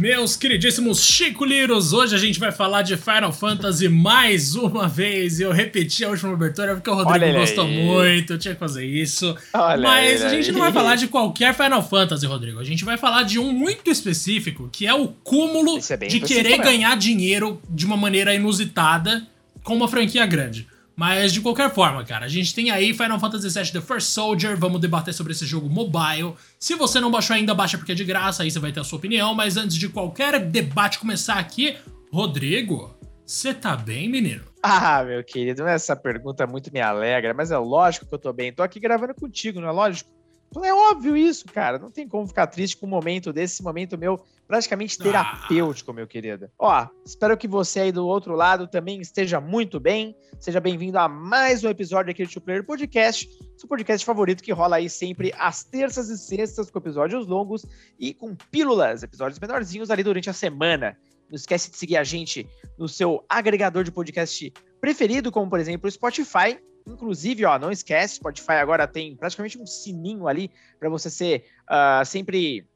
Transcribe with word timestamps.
Meus 0.00 0.34
queridíssimos 0.34 1.04
Chico 1.04 1.44
Liros, 1.44 1.92
hoje 1.92 2.14
a 2.14 2.18
gente 2.18 2.40
vai 2.40 2.50
falar 2.50 2.80
de 2.80 2.96
Final 2.96 3.30
Fantasy 3.34 3.86
mais 3.86 4.54
uma 4.54 4.88
vez. 4.88 5.38
E 5.38 5.42
eu 5.42 5.52
repeti 5.52 6.02
a 6.02 6.08
última 6.08 6.32
abertura 6.32 6.74
porque 6.74 6.88
o 6.88 6.94
Rodrigo 6.94 7.38
gostou 7.38 7.66
aí. 7.66 7.84
muito, 7.84 8.32
eu 8.32 8.38
tinha 8.38 8.54
que 8.54 8.58
fazer 8.58 8.82
isso. 8.86 9.36
Olha 9.52 9.82
Mas 9.82 10.24
a 10.24 10.30
gente 10.30 10.46
aí. 10.46 10.52
não 10.52 10.60
vai 10.60 10.72
falar 10.72 10.96
de 10.96 11.06
qualquer 11.06 11.54
Final 11.54 11.86
Fantasy, 11.86 12.24
Rodrigo. 12.24 12.58
A 12.58 12.64
gente 12.64 12.82
vai 12.82 12.96
falar 12.96 13.24
de 13.24 13.38
um 13.38 13.52
muito 13.52 13.90
específico, 13.90 14.70
que 14.72 14.86
é 14.86 14.94
o 14.94 15.08
cúmulo 15.08 15.78
é 15.78 15.96
de 15.98 16.18
querer 16.20 16.56
ganhar 16.56 16.96
dinheiro 16.96 17.60
de 17.68 17.84
uma 17.84 17.98
maneira 17.98 18.34
inusitada 18.34 19.26
com 19.62 19.76
uma 19.76 19.86
franquia 19.86 20.24
grande. 20.24 20.66
Mas 21.00 21.32
de 21.32 21.40
qualquer 21.40 21.72
forma, 21.72 22.04
cara, 22.04 22.26
a 22.26 22.28
gente 22.28 22.54
tem 22.54 22.70
aí 22.70 22.92
Final 22.92 23.18
Fantasy 23.18 23.48
VII 23.48 23.72
The 23.72 23.80
First 23.80 24.08
Soldier, 24.08 24.54
vamos 24.54 24.82
debater 24.82 25.14
sobre 25.14 25.32
esse 25.32 25.46
jogo 25.46 25.66
mobile. 25.66 26.34
Se 26.58 26.74
você 26.74 27.00
não 27.00 27.10
baixou 27.10 27.34
ainda, 27.34 27.54
baixa 27.54 27.78
porque 27.78 27.92
é 27.92 27.94
de 27.94 28.04
graça, 28.04 28.42
aí 28.42 28.50
você 28.50 28.58
vai 28.58 28.70
ter 28.70 28.80
a 28.80 28.84
sua 28.84 28.98
opinião. 28.98 29.34
Mas 29.34 29.56
antes 29.56 29.76
de 29.76 29.88
qualquer 29.88 30.38
debate 30.38 30.98
começar 30.98 31.36
aqui, 31.36 31.74
Rodrigo, 32.12 32.94
você 33.24 33.54
tá 33.54 33.74
bem, 33.78 34.10
menino? 34.10 34.44
Ah, 34.62 35.02
meu 35.02 35.24
querido, 35.24 35.66
essa 35.66 35.96
pergunta 35.96 36.46
muito 36.46 36.70
me 36.70 36.82
alegra, 36.82 37.32
mas 37.32 37.50
é 37.50 37.56
lógico 37.56 38.04
que 38.04 38.14
eu 38.14 38.18
tô 38.18 38.30
bem. 38.30 38.52
Tô 38.52 38.62
aqui 38.62 38.78
gravando 38.78 39.14
contigo, 39.14 39.58
não 39.58 39.68
é 39.68 39.72
lógico? 39.72 40.10
É 40.56 40.74
óbvio 40.74 41.16
isso, 41.16 41.46
cara. 41.46 41.78
Não 41.78 41.90
tem 41.90 42.08
como 42.08 42.26
ficar 42.26 42.48
triste 42.48 42.76
com 42.76 42.86
um 42.86 42.90
momento 42.90 43.32
desse, 43.32 43.62
momento 43.62 43.96
meu 43.96 44.20
praticamente 44.48 44.96
ah. 44.98 45.04
terapêutico, 45.04 45.92
meu 45.92 46.08
querido. 46.08 46.50
Ó, 46.58 46.88
espero 47.04 47.36
que 47.36 47.46
você 47.46 47.80
aí 47.80 47.92
do 47.92 48.04
outro 48.04 48.34
lado 48.34 48.66
também 48.66 49.00
esteja 49.00 49.40
muito 49.40 49.78
bem. 49.78 50.16
Seja 50.40 50.58
bem-vindo 50.58 50.98
a 50.98 51.08
mais 51.08 51.62
um 51.62 51.68
episódio 51.68 52.10
aqui 52.10 52.24
do 52.24 52.30
Two 52.32 52.42
Player 52.42 52.64
Podcast, 52.64 53.28
seu 53.56 53.68
podcast 53.68 54.04
favorito 54.04 54.42
que 54.42 54.52
rola 54.52 54.76
aí 54.76 54.90
sempre 54.90 55.32
às 55.38 55.62
terças 55.62 56.08
e 56.08 56.18
sextas 56.18 56.68
com 56.68 56.78
episódios 56.78 57.28
longos 57.28 57.64
e 57.96 58.12
com 58.12 58.34
pílulas, 58.34 59.04
episódios 59.04 59.38
menorzinhos 59.38 59.88
ali 59.88 60.02
durante 60.02 60.28
a 60.28 60.32
semana. 60.32 60.96
Não 61.28 61.36
esquece 61.36 61.70
de 61.70 61.76
seguir 61.76 61.96
a 61.96 62.02
gente 62.02 62.44
no 62.76 62.88
seu 62.88 63.24
agregador 63.28 63.84
de 63.84 63.92
podcast 63.92 64.52
preferido, 64.80 65.30
como 65.30 65.48
por 65.48 65.60
exemplo 65.60 65.86
o 65.86 65.92
Spotify 65.92 66.58
Inclusive, 66.92 67.44
ó, 67.44 67.58
não 67.58 67.70
esquece, 67.70 68.16
Spotify 68.16 68.52
agora 68.52 68.86
tem 68.86 69.16
praticamente 69.16 69.58
um 69.58 69.66
sininho 69.66 70.26
ali 70.26 70.50
para 70.78 70.88
você 70.88 71.08
ser 71.08 71.44
uh, 71.70 72.04
sempre 72.04 72.66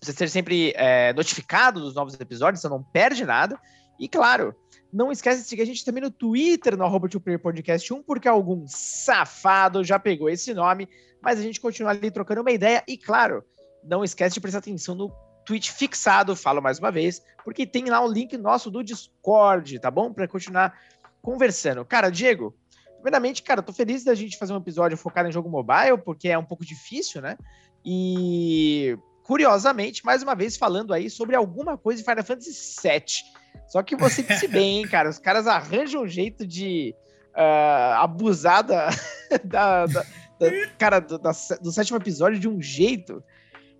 você 0.00 0.12
ser 0.12 0.28
sempre 0.28 0.72
é, 0.76 1.12
notificado 1.12 1.80
dos 1.80 1.94
novos 1.94 2.14
episódios, 2.20 2.60
você 2.60 2.68
não 2.68 2.82
perde 2.82 3.24
nada. 3.24 3.58
E 3.98 4.08
claro, 4.08 4.54
não 4.92 5.10
esquece 5.10 5.42
de 5.42 5.48
seguir 5.48 5.62
a 5.62 5.66
gente 5.66 5.84
também 5.84 6.02
no 6.02 6.10
Twitter, 6.10 6.76
no 6.76 6.84
arroba 6.84 7.08
Podcast 7.42 7.92
1, 7.92 8.02
porque 8.04 8.28
algum 8.28 8.64
safado 8.66 9.82
já 9.82 9.98
pegou 9.98 10.30
esse 10.30 10.54
nome, 10.54 10.88
mas 11.20 11.38
a 11.38 11.42
gente 11.42 11.60
continua 11.60 11.90
ali 11.90 12.10
trocando 12.10 12.40
uma 12.42 12.52
ideia. 12.52 12.82
E 12.86 12.96
claro, 12.96 13.44
não 13.82 14.04
esquece 14.04 14.34
de 14.34 14.40
prestar 14.40 14.58
atenção 14.58 14.94
no 14.94 15.12
tweet 15.44 15.72
fixado, 15.72 16.36
falo 16.36 16.62
mais 16.62 16.78
uma 16.78 16.92
vez, 16.92 17.22
porque 17.42 17.66
tem 17.66 17.86
lá 17.86 18.04
um 18.04 18.08
link 18.08 18.36
nosso 18.36 18.70
do 18.70 18.84
Discord, 18.84 19.80
tá 19.80 19.90
bom? 19.90 20.12
Para 20.12 20.28
continuar 20.28 20.78
conversando. 21.20 21.84
Cara, 21.84 22.10
Diego, 22.10 22.54
Primeiramente, 23.00 23.42
cara, 23.42 23.62
tô 23.62 23.72
feliz 23.72 24.04
da 24.04 24.14
gente 24.14 24.36
fazer 24.36 24.52
um 24.52 24.58
episódio 24.58 24.96
focado 24.96 25.28
em 25.28 25.32
jogo 25.32 25.48
mobile, 25.48 25.98
porque 26.04 26.28
é 26.28 26.36
um 26.38 26.44
pouco 26.44 26.64
difícil, 26.64 27.22
né? 27.22 27.38
E 27.84 28.98
curiosamente, 29.22 30.04
mais 30.04 30.22
uma 30.22 30.34
vez 30.34 30.56
falando 30.56 30.92
aí 30.92 31.08
sobre 31.08 31.36
alguma 31.36 31.76
coisa 31.76 32.02
de 32.02 32.08
Final 32.08 32.24
Fantasy 32.24 32.50
VII. 32.82 33.38
Só 33.68 33.82
que 33.82 33.94
você 33.94 34.22
disse 34.22 34.48
bem, 34.48 34.78
hein, 34.78 34.88
cara? 34.88 35.08
Os 35.08 35.18
caras 35.18 35.46
arranjam 35.46 36.02
um 36.02 36.08
jeito 36.08 36.46
de 36.46 36.94
uh, 37.36 37.94
abusar 38.00 38.64
da, 38.64 38.88
da, 39.44 39.86
da, 39.86 40.02
da 40.40 40.68
cara, 40.78 40.98
do, 40.98 41.18
da, 41.18 41.30
do 41.60 41.70
sétimo 41.70 41.98
episódio 41.98 42.38
de 42.38 42.48
um 42.48 42.60
jeito 42.60 43.22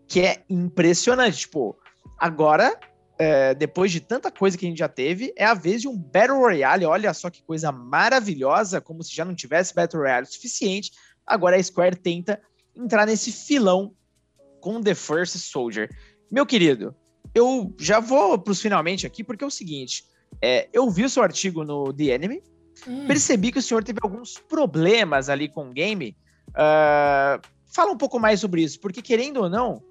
que 0.07 0.21
é 0.21 0.43
impressionante. 0.49 1.39
Tipo, 1.39 1.77
agora 2.19 2.79
é, 3.19 3.53
depois 3.55 3.91
de 3.91 4.01
tanta 4.01 4.31
coisa 4.31 4.57
que 4.57 4.65
a 4.65 4.69
gente 4.69 4.79
já 4.79 4.89
teve, 4.89 5.33
é 5.37 5.45
a 5.45 5.55
vez 5.55 5.83
de 5.83 5.89
um 5.89 5.97
Battle 5.97 6.39
Royale. 6.39 6.85
Olha 6.85 7.13
só 7.13 7.29
que 7.29 7.43
coisa 7.43 7.73
maravilhosa, 7.73 8.81
como 8.81 9.03
se 9.03 9.15
já 9.15 9.25
não 9.25 9.35
tivesse 9.35 9.75
Battle 9.75 10.03
Royale 10.03 10.27
suficiente. 10.27 10.93
Agora 11.27 11.57
a 11.57 11.63
Square 11.63 11.97
tenta 11.97 12.41
entrar 12.77 13.07
nesse 13.07 13.33
filão 13.33 13.93
com 14.61 14.81
The 14.81 14.95
First 14.95 15.37
Soldier. 15.37 15.91
Meu 16.31 16.47
querido, 16.47 16.95
eu 17.35 17.75
já 17.79 17.99
vou 17.99 18.39
para 18.39 18.53
os 18.53 18.63
finalmente 18.63 19.07
aqui, 19.07 19.25
porque 19.25 19.43
é 19.43 19.47
o 19.47 19.51
seguinte: 19.51 20.05
é, 20.41 20.69
eu 20.73 20.89
vi 20.89 21.05
o 21.05 21.11
seu 21.11 21.23
artigo 21.23 21.65
no 21.65 21.93
The 21.93 22.05
Enemy, 22.05 22.43
hum. 22.87 23.07
percebi 23.07 23.51
que 23.51 23.59
o 23.59 23.63
senhor 23.63 23.83
teve 23.83 23.99
alguns 24.03 24.39
problemas 24.39 25.29
ali 25.29 25.49
com 25.49 25.71
o 25.71 25.73
game. 25.73 26.17
Uh, 26.51 27.43
fala 27.67 27.93
um 27.93 27.97
pouco 27.97 28.19
mais 28.19 28.41
sobre 28.41 28.63
isso, 28.63 28.81
porque 28.81 29.03
querendo 29.03 29.39
ou 29.39 29.51
não, 29.51 29.83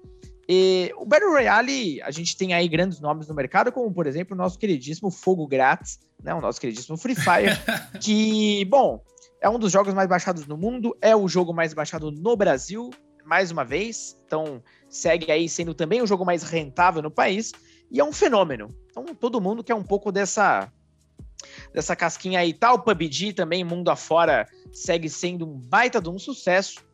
e 0.48 0.90
o 0.96 1.04
Battle 1.04 1.30
Royale, 1.30 2.00
a 2.00 2.10
gente 2.10 2.34
tem 2.34 2.54
aí 2.54 2.66
grandes 2.66 3.00
nomes 3.00 3.28
no 3.28 3.34
mercado, 3.34 3.70
como 3.70 3.92
por 3.92 4.06
exemplo 4.06 4.34
o 4.34 4.38
nosso 4.38 4.58
queridíssimo 4.58 5.10
Fogo 5.10 5.46
Grátis, 5.46 6.00
né? 6.22 6.32
O 6.32 6.40
nosso 6.40 6.58
queridíssimo 6.58 6.96
Free 6.96 7.14
Fire, 7.14 7.52
que, 8.00 8.64
bom, 8.64 9.02
é 9.42 9.48
um 9.50 9.58
dos 9.58 9.70
jogos 9.70 9.92
mais 9.92 10.08
baixados 10.08 10.46
no 10.46 10.56
mundo, 10.56 10.96
é 11.02 11.14
o 11.14 11.28
jogo 11.28 11.52
mais 11.52 11.74
baixado 11.74 12.10
no 12.10 12.34
Brasil, 12.34 12.88
mais 13.26 13.50
uma 13.50 13.62
vez, 13.62 14.18
então 14.24 14.62
segue 14.88 15.30
aí 15.30 15.50
sendo 15.50 15.74
também 15.74 16.00
o 16.00 16.06
jogo 16.06 16.24
mais 16.24 16.42
rentável 16.42 17.02
no 17.02 17.10
país, 17.10 17.52
e 17.90 18.00
é 18.00 18.04
um 18.04 18.12
fenômeno. 18.12 18.74
Então 18.90 19.04
todo 19.14 19.42
mundo 19.42 19.62
quer 19.62 19.74
um 19.74 19.84
pouco 19.84 20.10
dessa 20.10 20.72
dessa 21.72 21.94
casquinha 21.94 22.40
aí, 22.40 22.52
tal 22.52 22.80
PUBG 22.80 23.34
também, 23.34 23.62
mundo 23.62 23.90
afora, 23.90 24.48
segue 24.72 25.08
sendo 25.08 25.46
um 25.46 25.58
baita 25.58 26.00
de 26.00 26.08
um 26.08 26.18
sucesso. 26.18 26.87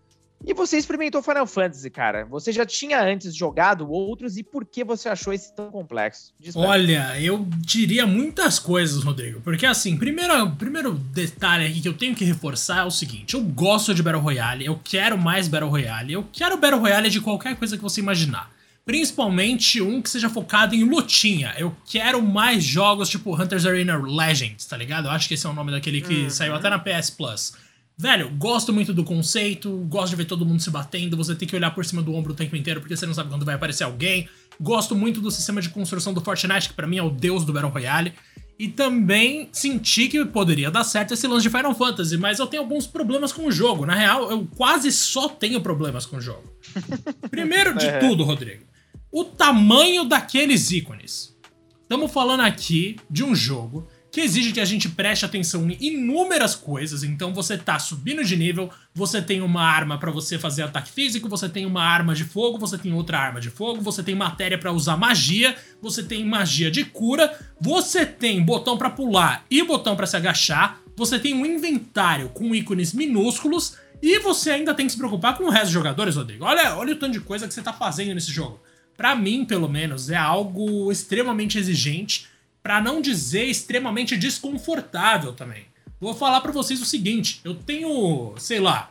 E 0.46 0.52
você 0.52 0.76
experimentou 0.76 1.22
Final 1.22 1.46
Fantasy, 1.46 1.88
cara. 1.88 2.26
Você 2.26 2.52
já 2.52 2.66
tinha 2.66 3.02
antes 3.02 3.34
jogado 3.34 3.90
outros 3.90 4.36
e 4.36 4.42
por 4.42 4.64
que 4.64 4.84
você 4.84 5.08
achou 5.08 5.32
esse 5.32 5.54
tão 5.54 5.70
complexo? 5.70 6.34
Olha, 6.54 7.18
eu 7.20 7.46
diria 7.56 8.06
muitas 8.06 8.58
coisas, 8.58 9.02
Rodrigo. 9.02 9.40
Porque 9.40 9.64
assim, 9.64 9.96
primeiro, 9.96 10.50
primeiro 10.52 10.92
detalhe 10.92 11.66
aqui 11.66 11.80
que 11.80 11.88
eu 11.88 11.94
tenho 11.94 12.14
que 12.14 12.24
reforçar 12.24 12.82
é 12.82 12.84
o 12.84 12.90
seguinte: 12.90 13.34
eu 13.34 13.42
gosto 13.42 13.94
de 13.94 14.02
Battle 14.02 14.22
Royale, 14.22 14.66
eu 14.66 14.78
quero 14.84 15.16
mais 15.16 15.48
Battle 15.48 15.70
Royale, 15.70 16.12
eu 16.12 16.26
quero 16.30 16.58
Battle 16.58 16.80
Royale 16.80 17.08
de 17.08 17.20
qualquer 17.20 17.56
coisa 17.56 17.76
que 17.76 17.82
você 17.82 18.00
imaginar. 18.00 18.52
Principalmente 18.84 19.80
um 19.80 20.02
que 20.02 20.10
seja 20.10 20.28
focado 20.28 20.74
em 20.74 20.84
lutinha. 20.84 21.54
Eu 21.56 21.74
quero 21.86 22.20
mais 22.20 22.62
jogos 22.62 23.08
tipo 23.08 23.34
Hunter's 23.34 23.64
Arena 23.64 23.96
Legends, 23.96 24.66
tá 24.66 24.76
ligado? 24.76 25.06
Eu 25.06 25.10
acho 25.10 25.26
que 25.26 25.32
esse 25.32 25.46
é 25.46 25.48
o 25.48 25.54
nome 25.54 25.72
daquele 25.72 26.02
que 26.02 26.24
uhum. 26.24 26.30
saiu 26.30 26.54
até 26.54 26.68
na 26.68 26.78
PS 26.78 27.08
Plus. 27.08 27.54
Velho, 27.96 28.28
gosto 28.30 28.72
muito 28.72 28.92
do 28.92 29.04
conceito, 29.04 29.70
gosto 29.88 30.10
de 30.10 30.16
ver 30.16 30.24
todo 30.24 30.44
mundo 30.44 30.60
se 30.60 30.68
batendo, 30.68 31.16
você 31.16 31.34
tem 31.34 31.46
que 31.46 31.54
olhar 31.54 31.70
por 31.72 31.84
cima 31.84 32.02
do 32.02 32.12
ombro 32.12 32.32
o 32.32 32.36
tempo 32.36 32.56
inteiro 32.56 32.80
porque 32.80 32.96
você 32.96 33.06
não 33.06 33.14
sabe 33.14 33.30
quando 33.30 33.44
vai 33.44 33.54
aparecer 33.54 33.84
alguém. 33.84 34.28
Gosto 34.60 34.96
muito 34.96 35.20
do 35.20 35.30
sistema 35.30 35.60
de 35.60 35.68
construção 35.68 36.12
do 36.12 36.20
Fortnite, 36.20 36.68
que 36.68 36.74
para 36.74 36.86
mim 36.86 36.98
é 36.98 37.02
o 37.02 37.10
deus 37.10 37.44
do 37.44 37.52
Battle 37.52 37.70
Royale. 37.70 38.12
E 38.58 38.68
também 38.68 39.48
senti 39.52 40.08
que 40.08 40.24
poderia 40.24 40.70
dar 40.70 40.84
certo 40.84 41.14
esse 41.14 41.26
lance 41.26 41.42
de 41.42 41.50
Final 41.50 41.74
Fantasy, 41.74 42.16
mas 42.16 42.38
eu 42.38 42.46
tenho 42.46 42.62
alguns 42.62 42.86
problemas 42.86 43.32
com 43.32 43.46
o 43.46 43.52
jogo. 43.52 43.84
Na 43.84 43.94
real, 43.94 44.30
eu 44.30 44.46
quase 44.56 44.92
só 44.92 45.28
tenho 45.28 45.60
problemas 45.60 46.06
com 46.06 46.16
o 46.16 46.20
jogo. 46.20 46.52
Primeiro 47.30 47.76
de 47.76 47.86
é. 47.86 47.98
tudo, 47.98 48.22
Rodrigo, 48.22 48.64
o 49.10 49.24
tamanho 49.24 50.04
daqueles 50.04 50.70
ícones. 50.70 51.34
Estamos 51.82 52.12
falando 52.12 52.40
aqui 52.40 52.96
de 53.10 53.24
um 53.24 53.34
jogo 53.34 53.88
que 54.14 54.20
exige 54.20 54.52
que 54.52 54.60
a 54.60 54.64
gente 54.64 54.88
preste 54.88 55.24
atenção 55.24 55.68
em 55.68 55.76
inúmeras 55.80 56.54
coisas. 56.54 57.02
Então 57.02 57.34
você 57.34 57.58
tá 57.58 57.80
subindo 57.80 58.22
de 58.22 58.36
nível, 58.36 58.70
você 58.94 59.20
tem 59.20 59.40
uma 59.40 59.60
arma 59.60 59.98
para 59.98 60.12
você 60.12 60.38
fazer 60.38 60.62
ataque 60.62 60.88
físico, 60.88 61.28
você 61.28 61.48
tem 61.48 61.66
uma 61.66 61.82
arma 61.82 62.14
de 62.14 62.22
fogo, 62.22 62.56
você 62.56 62.78
tem 62.78 62.92
outra 62.92 63.18
arma 63.18 63.40
de 63.40 63.50
fogo, 63.50 63.80
você 63.80 64.04
tem 64.04 64.14
matéria 64.14 64.56
para 64.56 64.70
usar 64.70 64.96
magia, 64.96 65.56
você 65.82 66.00
tem 66.00 66.24
magia 66.24 66.70
de 66.70 66.84
cura, 66.84 67.36
você 67.60 68.06
tem 68.06 68.40
botão 68.40 68.78
para 68.78 68.88
pular 68.88 69.44
e 69.50 69.64
botão 69.64 69.96
para 69.96 70.06
se 70.06 70.16
agachar, 70.16 70.80
você 70.94 71.18
tem 71.18 71.34
um 71.34 71.44
inventário 71.44 72.28
com 72.28 72.54
ícones 72.54 72.92
minúsculos 72.92 73.76
e 74.00 74.20
você 74.20 74.52
ainda 74.52 74.74
tem 74.74 74.86
que 74.86 74.92
se 74.92 74.98
preocupar 74.98 75.36
com 75.36 75.46
o 75.46 75.50
resto 75.50 75.64
dos 75.64 75.72
jogadores, 75.72 76.14
Rodrigo. 76.14 76.44
Olha, 76.44 76.76
olha 76.76 76.92
o 76.92 76.96
tanto 76.96 77.14
de 77.14 77.20
coisa 77.20 77.48
que 77.48 77.54
você 77.54 77.62
tá 77.62 77.72
fazendo 77.72 78.14
nesse 78.14 78.30
jogo. 78.30 78.60
Para 78.96 79.16
mim, 79.16 79.44
pelo 79.44 79.68
menos, 79.68 80.08
é 80.08 80.16
algo 80.16 80.92
extremamente 80.92 81.58
exigente 81.58 82.32
para 82.64 82.80
não 82.80 83.02
dizer 83.02 83.44
extremamente 83.44 84.16
desconfortável 84.16 85.34
também. 85.34 85.66
Vou 86.00 86.14
falar 86.14 86.40
para 86.40 86.50
vocês 86.50 86.80
o 86.80 86.86
seguinte, 86.86 87.42
eu 87.44 87.54
tenho, 87.54 88.34
sei 88.38 88.58
lá, 88.58 88.90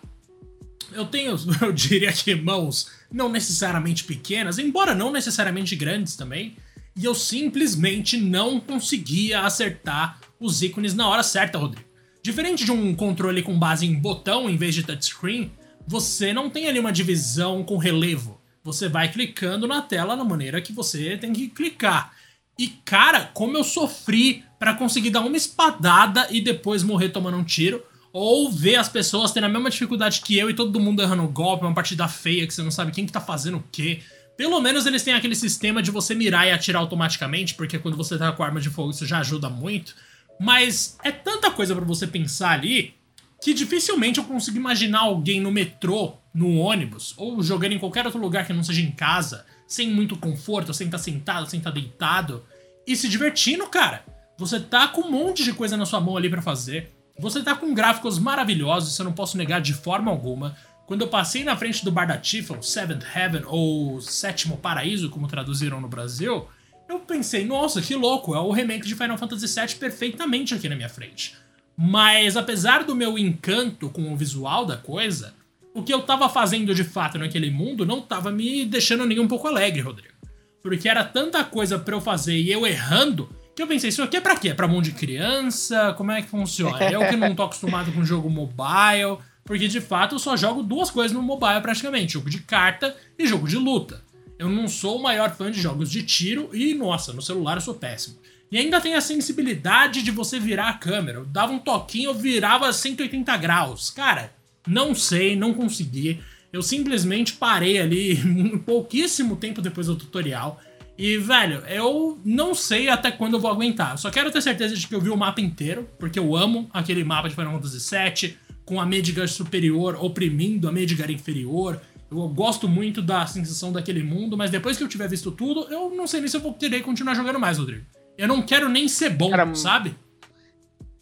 eu 0.92 1.06
tenho, 1.06 1.36
eu 1.60 1.72
diria 1.74 2.14
que 2.14 2.36
mãos 2.36 2.92
não 3.12 3.30
necessariamente 3.30 4.04
pequenas, 4.04 4.60
embora 4.60 4.94
não 4.94 5.12
necessariamente 5.12 5.76
grandes 5.76 6.16
também, 6.16 6.56
e 6.96 7.04
eu 7.04 7.16
simplesmente 7.16 8.16
não 8.16 8.60
conseguia 8.60 9.42
acertar 9.42 10.20
os 10.40 10.62
ícones 10.62 10.94
na 10.94 11.10
hora 11.10 11.24
certa, 11.24 11.58
Rodrigo. 11.58 11.88
Diferente 12.22 12.64
de 12.64 12.72
um 12.72 12.94
controle 12.94 13.42
com 13.42 13.58
base 13.58 13.88
em 13.88 13.96
botão 13.96 14.48
em 14.48 14.56
vez 14.56 14.76
de 14.76 14.84
touchscreen, 14.84 15.52
você 15.88 16.32
não 16.32 16.48
tem 16.48 16.68
ali 16.68 16.80
uma 16.80 16.92
divisão 16.92 17.64
com 17.64 17.78
relevo. 17.78 18.40
Você 18.64 18.88
vai 18.88 19.12
clicando 19.12 19.68
na 19.68 19.82
tela 19.82 20.16
na 20.16 20.24
maneira 20.24 20.62
que 20.62 20.72
você 20.72 21.18
tem 21.18 21.34
que 21.34 21.50
clicar. 21.50 22.14
E 22.58 22.68
cara, 22.86 23.32
como 23.34 23.58
eu 23.58 23.64
sofri 23.64 24.44
para 24.60 24.74
conseguir 24.74 25.10
dar 25.10 25.22
uma 25.22 25.36
espadada 25.36 26.28
e 26.30 26.40
depois 26.40 26.84
morrer 26.84 27.10
tomando 27.10 27.38
um 27.38 27.44
tiro. 27.44 27.84
Ou 28.12 28.52
ver 28.52 28.76
as 28.76 28.88
pessoas 28.88 29.32
tendo 29.32 29.46
a 29.46 29.50
mesma 29.50 29.72
dificuldade 29.72 30.22
que 30.22 30.38
eu 30.38 30.50
e 30.50 30.54
todo 30.54 30.80
mundo 30.80 31.02
errando 31.02 31.28
golpe, 31.28 31.66
uma 31.66 31.74
partida 31.74 32.08
feia 32.08 32.46
que 32.46 32.54
você 32.54 32.62
não 32.62 32.70
sabe 32.70 32.92
quem 32.92 33.08
que 33.08 33.12
tá 33.12 33.20
fazendo 33.20 33.58
o 33.58 33.64
quê. 33.72 34.02
Pelo 34.38 34.60
menos 34.62 34.86
eles 34.86 35.04
têm 35.04 35.16
aquele 35.16 35.36
sistema 35.36 35.82
de 35.82 35.90
você 35.90 36.14
mirar 36.14 36.48
e 36.48 36.52
atirar 36.52 36.80
automaticamente, 36.80 37.56
porque 37.56 37.80
quando 37.80 37.98
você 37.98 38.18
tá 38.18 38.32
com 38.32 38.44
arma 38.44 38.62
de 38.62 38.70
fogo 38.70 38.92
isso 38.92 39.06
já 39.06 39.20
ajuda 39.20 39.50
muito. 39.50 39.96
Mas 40.40 40.98
é 41.04 41.12
tanta 41.12 41.50
coisa 41.50 41.76
para 41.76 41.86
você 41.86 42.06
pensar 42.06 42.52
ali 42.52 42.94
que 43.44 43.54
dificilmente 43.54 44.20
eu 44.20 44.24
consigo 44.24 44.56
imaginar 44.56 45.02
alguém 45.02 45.42
no 45.42 45.52
metrô, 45.52 46.14
no 46.34 46.56
ônibus, 46.60 47.14
ou 47.18 47.44
jogando 47.44 47.74
em 47.74 47.78
qualquer 47.80 48.06
outro 48.06 48.22
lugar 48.22 48.48
que 48.48 48.54
não 48.54 48.64
seja 48.64 48.82
em 48.82 48.90
casa, 48.90 49.46
sem 49.68 49.92
muito 49.92 50.16
conforto, 50.16 50.74
sem 50.74 50.88
estar 50.88 50.98
tá 50.98 51.04
sentado, 51.04 51.50
sem 51.50 51.58
estar 51.58 51.72
tá 51.72 51.78
deitado, 51.78 52.46
e 52.88 52.96
se 52.96 53.10
divertindo, 53.10 53.68
cara. 53.68 54.06
Você 54.38 54.62
tá 54.62 54.88
com 54.88 55.02
um 55.02 55.12
monte 55.12 55.44
de 55.44 55.52
coisa 55.52 55.76
na 55.76 55.86
sua 55.86 56.00
mão 56.00 56.16
ali 56.16 56.30
para 56.30 56.42
fazer. 56.42 56.96
Você 57.20 57.44
tá 57.44 57.54
com 57.54 57.74
gráficos 57.74 58.18
maravilhosos, 58.18 58.94
isso 58.94 59.02
eu 59.02 59.06
não 59.06 59.14
posso 59.14 59.38
negar 59.38 59.60
de 59.60 59.74
forma 59.74 60.10
alguma. 60.10 60.56
Quando 60.88 61.02
eu 61.02 61.10
passei 61.10 61.44
na 61.44 61.58
frente 61.58 61.84
do 61.84 61.92
bar 61.92 62.08
da 62.08 62.18
Tifa, 62.18 62.58
o 62.58 62.64
Seventh 62.64 63.04
Heaven, 63.14 63.44
ou 63.46 64.00
Sétimo 64.00 64.56
Paraíso, 64.56 65.10
como 65.10 65.28
traduziram 65.28 65.82
no 65.82 65.90
Brasil, 65.90 66.48
eu 66.88 67.00
pensei, 67.00 67.44
nossa, 67.44 67.82
que 67.82 67.94
louco, 67.94 68.36
é 68.36 68.40
o 68.40 68.52
remake 68.52 68.88
de 68.88 68.96
Final 68.96 69.18
Fantasy 69.18 69.48
VII 69.48 69.76
perfeitamente 69.76 70.56
aqui 70.56 70.70
na 70.70 70.78
minha 70.78 70.90
frente. 70.90 71.43
Mas 71.78 72.38
apesar 72.38 72.84
do 72.84 72.96
meu 72.96 73.18
encanto 73.18 73.90
com 73.90 74.14
o 74.14 74.18
visual 74.18 74.66
da 74.66 74.78
coisa, 74.78 75.34
o 75.74 75.82
que 75.82 75.94
eu 75.94 76.02
tava 76.02 76.30
fazendo 76.30 76.74
de 76.74 76.84
fato 76.84 77.18
naquele 77.18 77.50
mundo 77.50 77.86
não 77.86 78.02
tava 78.02 78.32
me 78.32 78.66
deixando 78.66 79.06
nem 79.06 79.20
um 79.20 79.28
pouco 79.28 79.48
alegre, 79.48 79.82
Rodrigo. 79.82 80.14
Porque 80.62 80.88
era 80.88 81.04
tanta 81.04 81.44
coisa 81.44 81.80
para 81.80 81.96
eu 81.96 82.02
fazer 82.02 82.38
e 82.38 82.52
eu 82.52 82.66
errando, 82.66 83.30
que 83.56 83.62
eu 83.62 83.68
pensei, 83.68 83.90
isso 83.90 84.02
aqui 84.02 84.18
é 84.18 84.22
pra 84.22 84.36
quê? 84.36 84.50
É 84.50 84.54
pra 84.54 84.68
mão 84.68 84.82
de 84.82 84.92
criança? 84.92 85.94
Como 85.98 86.12
é 86.12 86.22
que 86.22 86.30
funciona? 86.30 86.90
Eu 86.90 87.08
que 87.08 87.16
não 87.16 87.36
tô 87.36 87.44
acostumado 87.44 87.92
com 87.92 88.04
jogo 88.04 88.30
mobile, 88.30 89.18
porque 89.44 89.68
de 89.68 89.82
fato 89.82 90.16
eu 90.16 90.20
só 90.20 90.38
jogo 90.38 90.64
duas 90.64 90.90
coisas 90.90 91.12
no 91.12 91.22
mobile 91.22 91.62
praticamente: 91.62 92.14
jogo 92.14 92.30
de 92.30 92.40
carta 92.40 92.96
e 93.18 93.28
jogo 93.28 93.48
de 93.48 93.58
luta. 93.58 94.02
Eu 94.40 94.50
não 94.50 94.68
sou 94.68 94.98
o 94.98 95.04
maior 95.04 95.36
fã 95.36 95.52
de 95.52 95.62
jogos 95.62 95.90
de 95.92 96.04
tiro 96.04 96.50
e, 96.54 96.74
nossa, 96.74 97.14
no 97.14 97.22
celular 97.22 97.58
eu 97.58 97.62
sou 97.62 97.76
péssimo. 97.76 98.18
E 98.52 98.58
ainda 98.58 98.80
tem 98.80 98.96
a 98.96 99.02
sensibilidade 99.02 100.04
de 100.04 100.12
você 100.12 100.40
virar 100.40 100.70
a 100.70 100.74
câmera. 100.74 101.20
Eu 101.20 101.26
dava 101.26 101.52
um 101.52 101.60
toquinho, 101.60 102.12
eu 102.12 102.14
virava 102.14 102.72
180 102.72 103.36
graus. 103.38 103.90
Cara, 103.90 104.34
não 104.68 104.94
sei, 104.94 105.36
não 105.36 105.54
consegui. 105.54 106.20
Eu 106.52 106.62
simplesmente 106.62 107.34
parei 107.34 107.80
ali 107.80 108.16
pouquíssimo 108.66 109.36
tempo 109.36 109.62
depois 109.62 109.88
do 109.88 109.96
tutorial. 109.96 110.62
E, 110.98 111.18
velho, 111.18 111.64
eu 111.68 112.20
não 112.24 112.54
sei 112.54 112.90
até 112.90 113.10
quando 113.10 113.34
eu 113.34 113.40
vou 113.40 113.50
aguentar. 113.50 113.98
Só 113.98 114.12
quero 114.12 114.32
ter 114.32 114.42
certeza 114.42 114.76
de 114.76 114.88
que 114.88 114.94
eu 114.94 115.02
vi 115.02 115.10
o 115.10 115.18
mapa 115.18 115.42
inteiro, 115.42 115.90
porque 115.98 116.20
eu 116.20 116.36
amo 116.36 116.70
aquele 116.72 117.04
mapa 117.04 117.28
de 117.28 117.36
Final 117.36 117.54
Fantasy 117.54 117.96
VII, 117.96 118.38
com 118.64 118.80
a 118.80 118.86
Medgar 118.86 119.28
superior 119.28 119.98
oprimindo 120.00 120.70
a 120.70 120.72
Medgar 120.72 121.10
inferior. 121.10 121.82
Eu 122.12 122.30
gosto 122.30 122.70
muito 122.70 123.02
da 123.02 123.26
sensação 123.26 123.72
daquele 123.72 124.04
mundo, 124.04 124.38
mas 124.38 124.52
depois 124.52 124.78
que 124.78 124.84
eu 124.84 124.88
tiver 124.88 125.10
visto 125.10 125.32
tudo, 125.32 125.66
eu 125.72 125.90
não 125.96 126.06
sei 126.06 126.20
nem 126.20 126.30
se 126.30 126.38
eu 126.38 126.42
vou 126.42 126.54
querer 126.54 126.82
continuar 126.82 127.16
jogando 127.16 127.40
mais, 127.40 127.58
Rodrigo. 127.58 127.84
Eu 128.18 128.28
não 128.28 128.42
quero 128.42 128.70
nem 128.70 128.88
ser 128.88 129.10
bom, 129.10 129.30
Cara, 129.32 129.54
sabe? 129.56 129.98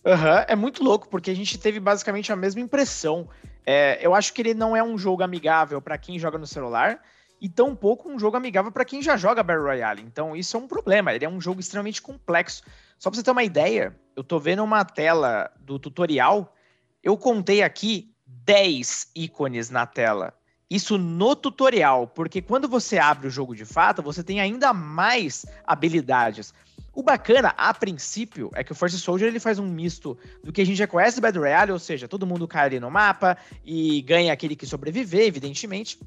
Aham, 0.06 0.38
uhum, 0.38 0.46
é 0.48 0.56
muito 0.56 0.84
louco, 0.84 1.08
porque 1.10 1.30
a 1.30 1.36
gente 1.36 1.58
teve 1.58 1.80
basicamente 1.80 2.32
a 2.32 2.36
mesma 2.36 2.62
impressão. 2.62 3.28
É, 3.66 4.00
eu 4.02 4.16
acho 4.16 4.34
que 4.34 4.42
ele 4.42 4.54
não 4.54 4.76
é 4.76 4.84
um 4.84 4.98
jogo 4.98 5.22
amigável 5.22 5.82
para 5.82 5.98
quem 5.98 6.18
joga 6.18 6.38
no 6.38 6.48
celular 6.48 7.02
e 7.40 7.50
tampouco 7.50 8.10
um 8.10 8.20
jogo 8.20 8.38
amigável 8.38 8.72
para 8.72 8.86
quem 8.86 9.02
já 9.02 9.18
joga 9.18 9.44
Battle 9.44 9.66
Royale. 9.66 10.02
Então 10.02 10.36
isso 10.36 10.56
é 10.56 10.60
um 10.60 10.68
problema, 10.68 11.14
ele 11.14 11.26
é 11.26 11.30
um 11.30 11.42
jogo 11.42 11.60
extremamente 11.60 12.02
complexo. 12.02 12.64
Só 12.98 13.10
para 13.10 13.18
você 13.18 13.24
ter 13.24 13.32
uma 13.32 13.44
ideia, 13.44 13.96
eu 14.16 14.24
tô 14.24 14.40
vendo 14.40 14.64
uma 14.64 14.86
tela 14.86 15.52
do 15.60 15.80
tutorial, 15.80 16.56
eu 17.04 17.18
contei 17.18 17.64
aqui 17.64 18.14
10 18.26 19.12
ícones 19.16 19.70
na 19.70 19.86
tela. 19.86 20.34
Isso 20.70 20.98
no 20.98 21.36
tutorial, 21.36 22.08
porque 22.08 22.42
quando 22.42 22.68
você 22.68 22.98
abre 22.98 23.28
o 23.28 23.32
jogo 23.32 23.56
de 23.56 23.66
fato, 23.66 24.02
você 24.02 24.24
tem 24.24 24.40
ainda 24.40 24.72
mais 24.72 25.46
habilidades. 25.66 26.54
O 26.94 27.02
bacana, 27.02 27.54
a 27.58 27.74
princípio, 27.74 28.50
é 28.54 28.64
que 28.64 28.72
o 28.72 28.76
Force 28.76 29.00
Soldier 29.00 29.30
ele 29.30 29.40
faz 29.40 29.58
um 29.60 29.66
misto 29.66 30.18
do 30.44 30.52
que 30.52 30.62
a 30.62 30.66
gente 30.66 30.78
já 30.78 30.88
conhece 30.88 31.18
do 31.18 31.22
Battle 31.22 31.44
Royale, 31.44 31.72
ou 31.72 31.80
seja, 31.80 32.08
todo 32.08 32.28
mundo 32.28 32.48
cai 32.48 32.66
ali 32.66 32.80
no 32.80 32.92
mapa 32.92 33.38
e 33.66 34.02
ganha 34.02 34.34
aquele 34.34 34.56
que 34.56 34.66
sobreviver, 34.66 35.26
evidentemente. 35.26 35.98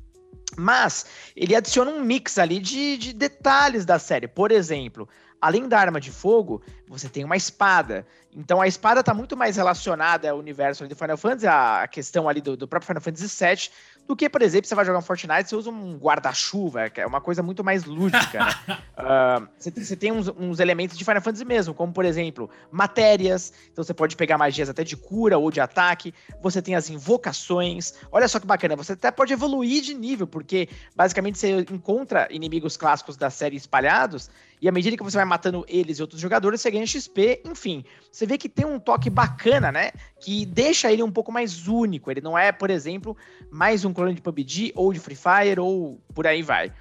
Mas 0.56 1.06
ele 1.34 1.56
adiciona 1.56 1.90
um 1.90 2.02
mix 2.02 2.38
ali 2.38 2.58
de, 2.60 2.98
de 2.98 3.12
detalhes 3.12 3.84
da 3.84 3.98
série. 3.98 4.28
Por 4.28 4.52
exemplo, 4.52 5.08
além 5.40 5.68
da 5.68 5.78
arma 5.78 6.00
de 6.00 6.10
fogo, 6.10 6.62
você 6.86 7.08
tem 7.08 7.24
uma 7.24 7.36
espada. 7.36 8.06
Então 8.32 8.60
a 8.60 8.66
espada 8.66 9.00
está 9.00 9.12
muito 9.12 9.36
mais 9.36 9.56
relacionada 9.56 10.30
ao 10.30 10.38
universo 10.38 10.86
do 10.86 10.96
Final 10.96 11.16
Fantasy, 11.16 11.46
a 11.46 11.86
questão 11.86 12.28
ali 12.28 12.40
do, 12.40 12.56
do 12.56 12.68
próprio 12.68 12.86
Final 12.86 13.02
Fantasy 13.02 13.44
VII, 13.44 13.70
do 14.06 14.14
que, 14.14 14.28
por 14.28 14.42
exemplo, 14.42 14.68
você 14.68 14.74
vai 14.74 14.84
jogar 14.84 14.98
um 14.98 15.02
Fortnite, 15.02 15.48
você 15.48 15.56
usa 15.56 15.70
um 15.70 15.96
guarda-chuva, 15.96 16.90
que 16.90 17.00
é 17.00 17.06
uma 17.06 17.20
coisa 17.20 17.42
muito 17.42 17.64
mais 17.64 17.84
lúdica, 17.84 18.38
né? 18.38 18.78
uh, 18.98 19.48
você, 19.58 19.70
você, 19.70 19.96
tem 19.96 20.12
uns, 20.12 20.28
uns, 20.28 20.60
elementos 20.60 20.96
de 20.96 21.04
Final 21.04 21.22
Fantasy 21.22 21.44
mesmo, 21.44 21.72
como, 21.72 21.92
por 21.92 22.04
exemplo, 22.04 22.50
matérias, 22.70 23.52
então 23.72 23.82
você 23.82 23.94
pode 23.94 24.14
pegar 24.16 24.36
magias 24.36 24.68
até 24.68 24.84
de 24.84 24.96
cura 24.96 25.38
ou 25.38 25.50
de 25.50 25.60
ataque, 25.60 26.12
você 26.42 26.60
tem 26.60 26.74
as 26.74 26.90
invocações, 26.90 27.94
olha 28.12 28.28
só 28.28 28.38
que 28.38 28.46
bacana, 28.46 28.76
você 28.76 28.92
até 28.92 29.10
pode 29.10 29.32
evoluir 29.32 29.82
de 29.82 29.94
nível, 29.94 30.26
porque 30.26 30.68
basicamente 30.94 31.38
você 31.38 31.60
encontra 31.70 32.28
inimigos 32.30 32.76
clássicos 32.76 33.16
da 33.16 33.30
série 33.30 33.56
espalhados, 33.56 34.30
e 34.60 34.68
à 34.68 34.72
medida 34.72 34.96
que 34.96 35.02
você 35.02 35.16
vai 35.16 35.24
matando 35.24 35.64
eles 35.68 35.98
e 35.98 36.02
outros 36.02 36.20
jogadores, 36.20 36.60
você 36.60 36.70
ganha 36.70 36.86
XP, 36.86 37.42
enfim. 37.44 37.84
Você 38.10 38.26
vê 38.26 38.38
que 38.38 38.48
tem 38.48 38.64
um 38.64 38.78
toque 38.78 39.10
bacana, 39.10 39.70
né? 39.70 39.90
Que 40.20 40.46
deixa 40.46 40.90
ele 40.92 41.02
um 41.02 41.10
pouco 41.10 41.30
mais 41.30 41.68
único. 41.68 42.10
Ele 42.10 42.20
não 42.20 42.36
é, 42.36 42.50
por 42.52 42.70
exemplo, 42.70 43.16
mais 43.50 43.84
um 43.84 43.92
clone 43.92 44.14
de 44.14 44.22
PUBG 44.22 44.72
ou 44.74 44.92
de 44.92 45.00
Free 45.00 45.16
Fire 45.16 45.60
ou 45.60 46.00
por 46.14 46.26
aí 46.26 46.42
vai. 46.42 46.72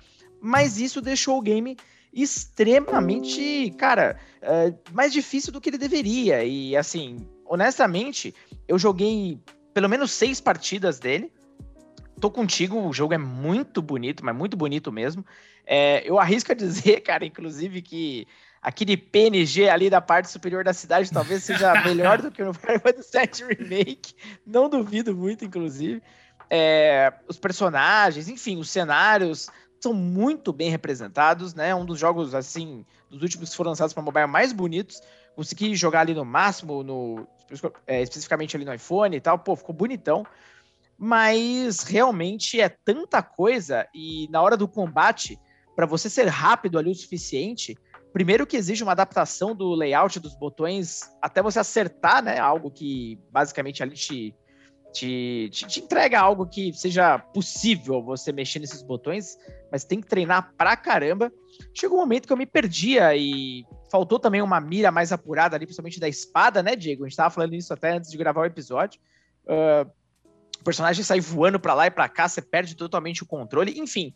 Mas 0.41 0.79
isso 0.79 1.01
deixou 1.01 1.37
o 1.37 1.41
game 1.41 1.77
extremamente, 2.13 3.73
cara, 3.77 4.17
uh, 4.41 4.93
mais 4.93 5.11
difícil 5.11 5.51
do 5.51 5.59
que 5.59 5.69
ele 5.69 5.77
deveria. 5.77 6.43
E 6.43 6.75
assim, 6.77 7.27
honestamente, 7.45 8.33
eu 8.67 8.77
joguei 8.77 9.39
pelo 9.73 9.89
menos 9.89 10.11
seis 10.11 10.39
partidas 10.39 10.99
dele. 10.99 11.31
Tô 12.23 12.31
contigo, 12.31 12.79
o 12.79 12.93
jogo 12.93 13.13
é 13.13 13.17
muito 13.17 13.81
bonito, 13.81 14.23
mas 14.23 14.33
muito 14.33 14.55
bonito 14.55 14.93
mesmo. 14.93 15.25
É, 15.65 16.09
eu 16.09 16.17
arrisco 16.17 16.53
a 16.53 16.55
dizer, 16.55 17.01
cara, 17.03 17.25
inclusive, 17.25 17.81
que 17.81 18.25
aquele 18.61 18.95
PNG 18.95 19.67
ali 19.67 19.89
da 19.89 19.99
parte 19.99 20.29
superior 20.29 20.63
da 20.63 20.71
cidade 20.71 21.11
talvez 21.11 21.43
seja 21.43 21.73
melhor 21.83 22.21
do 22.21 22.31
que 22.31 22.41
o 22.41 22.53
Final 22.53 22.79
Fantasy 22.79 23.11
VII 23.11 23.57
Remake. 23.57 24.15
Não 24.47 24.69
duvido 24.69 25.13
muito, 25.13 25.43
inclusive. 25.43 26.01
É, 26.49 27.11
os 27.27 27.37
personagens, 27.37 28.29
enfim, 28.29 28.57
os 28.57 28.69
cenários 28.69 29.49
são 29.81 29.93
muito 29.93 30.53
bem 30.53 30.69
representados, 30.69 31.53
né? 31.53 31.75
Um 31.75 31.83
dos 31.83 31.99
jogos, 31.99 32.33
assim, 32.33 32.85
dos 33.09 33.21
últimos 33.21 33.49
que 33.49 33.57
foram 33.57 33.71
lançados 33.71 33.93
para 33.93 34.01
mobile 34.01 34.27
mais 34.27 34.53
bonitos. 34.53 35.01
Consegui 35.35 35.75
jogar 35.75 35.99
ali 35.99 36.13
no 36.13 36.23
máximo, 36.23 36.83
no, 36.83 37.27
é, 37.85 38.01
especificamente 38.01 38.55
ali 38.55 38.63
no 38.63 38.73
iPhone 38.73 39.13
e 39.13 39.19
tal. 39.19 39.37
Pô, 39.37 39.57
ficou 39.57 39.75
bonitão. 39.75 40.25
Mas 40.97 41.83
realmente 41.83 42.59
é 42.61 42.69
tanta 42.69 43.21
coisa 43.21 43.87
e 43.93 44.27
na 44.29 44.41
hora 44.41 44.55
do 44.55 44.67
combate 44.67 45.39
para 45.75 45.85
você 45.85 46.09
ser 46.09 46.27
rápido 46.27 46.77
ali 46.77 46.91
o 46.91 46.95
suficiente, 46.95 47.75
primeiro 48.11 48.45
que 48.45 48.55
exige 48.55 48.83
uma 48.83 48.91
adaptação 48.91 49.55
do 49.55 49.73
layout 49.73 50.19
dos 50.19 50.35
botões 50.35 51.01
até 51.21 51.41
você 51.41 51.59
acertar, 51.59 52.23
né? 52.23 52.37
Algo 52.39 52.69
que 52.69 53.19
basicamente 53.31 53.81
ali 53.81 53.95
te, 53.95 54.35
te, 54.93 55.49
te, 55.51 55.67
te, 55.67 55.79
entrega 55.79 56.19
algo 56.19 56.45
que 56.45 56.71
seja 56.73 57.17
possível 57.17 58.03
você 58.03 58.31
mexer 58.31 58.59
nesses 58.59 58.83
botões, 58.83 59.35
mas 59.71 59.83
tem 59.83 59.99
que 59.99 60.07
treinar 60.07 60.53
pra 60.55 60.77
caramba. 60.77 61.31
Chegou 61.73 61.97
um 61.97 62.01
momento 62.01 62.27
que 62.27 62.33
eu 62.33 62.37
me 62.37 62.45
perdia 62.45 63.15
e 63.15 63.65
faltou 63.91 64.19
também 64.19 64.41
uma 64.41 64.61
mira 64.61 64.91
mais 64.91 65.11
apurada 65.11 65.55
ali, 65.55 65.65
principalmente 65.65 65.99
da 65.99 66.07
espada, 66.07 66.61
né, 66.61 66.75
Diego? 66.75 67.03
A 67.03 67.07
gente 67.07 67.17
tava 67.17 67.31
falando 67.31 67.55
isso 67.55 67.73
até 67.73 67.93
antes 67.93 68.11
de 68.11 68.17
gravar 68.17 68.41
o 68.41 68.45
episódio. 68.45 69.01
Uh, 69.45 69.89
o 70.63 70.71
personagem 70.71 71.03
sai 71.03 71.19
voando 71.19 71.59
para 71.59 71.73
lá 71.73 71.87
e 71.87 71.91
para 71.91 72.07
cá, 72.07 72.25
você 72.25 72.41
perde 72.41 72.73
totalmente 72.73 73.21
o 73.21 73.25
controle. 73.25 73.77
Enfim, 73.77 74.13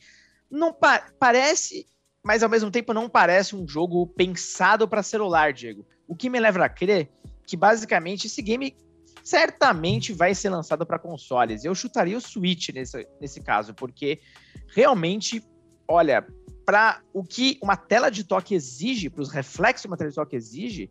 não 0.50 0.72
pa 0.72 1.06
parece, 1.20 1.86
mas 2.24 2.42
ao 2.42 2.50
mesmo 2.50 2.72
tempo 2.72 2.94
não 2.94 3.10
parece 3.10 3.54
um 3.54 3.68
jogo 3.68 4.08
pensado 4.08 4.88
para 4.88 5.04
celular, 5.04 5.52
Diego. 5.52 5.86
O 6.08 6.16
que 6.16 6.30
me 6.30 6.40
leva 6.40 6.64
a 6.64 6.70
crer 6.70 7.10
que 7.46 7.58
basicamente 7.58 8.28
esse 8.28 8.42
game 8.42 8.74
certamente 9.26 10.14
vai 10.14 10.34
ser 10.34 10.50
lançado 10.50 10.86
para 10.86 10.98
consoles. 10.98 11.66
Eu 11.66 11.76
chutaria 11.76 12.18
o 12.18 12.22
Switch 12.22 12.70
nesse, 12.70 13.06
nesse 13.20 13.42
caso, 13.42 13.74
porque 13.74 14.22
realmente, 14.70 15.44
olha, 15.86 16.26
para 16.66 17.02
o 17.14 17.26
que 17.26 17.60
uma 17.62 17.76
tela 17.76 18.10
de 18.10 18.24
toque 18.24 18.56
exige, 18.56 19.10
para 19.10 19.22
os 19.22 19.30
reflexos 19.30 19.82
que 19.82 19.88
uma 19.88 19.98
tela 19.98 20.10
de 20.10 20.16
toque 20.16 20.38
exige, 20.38 20.90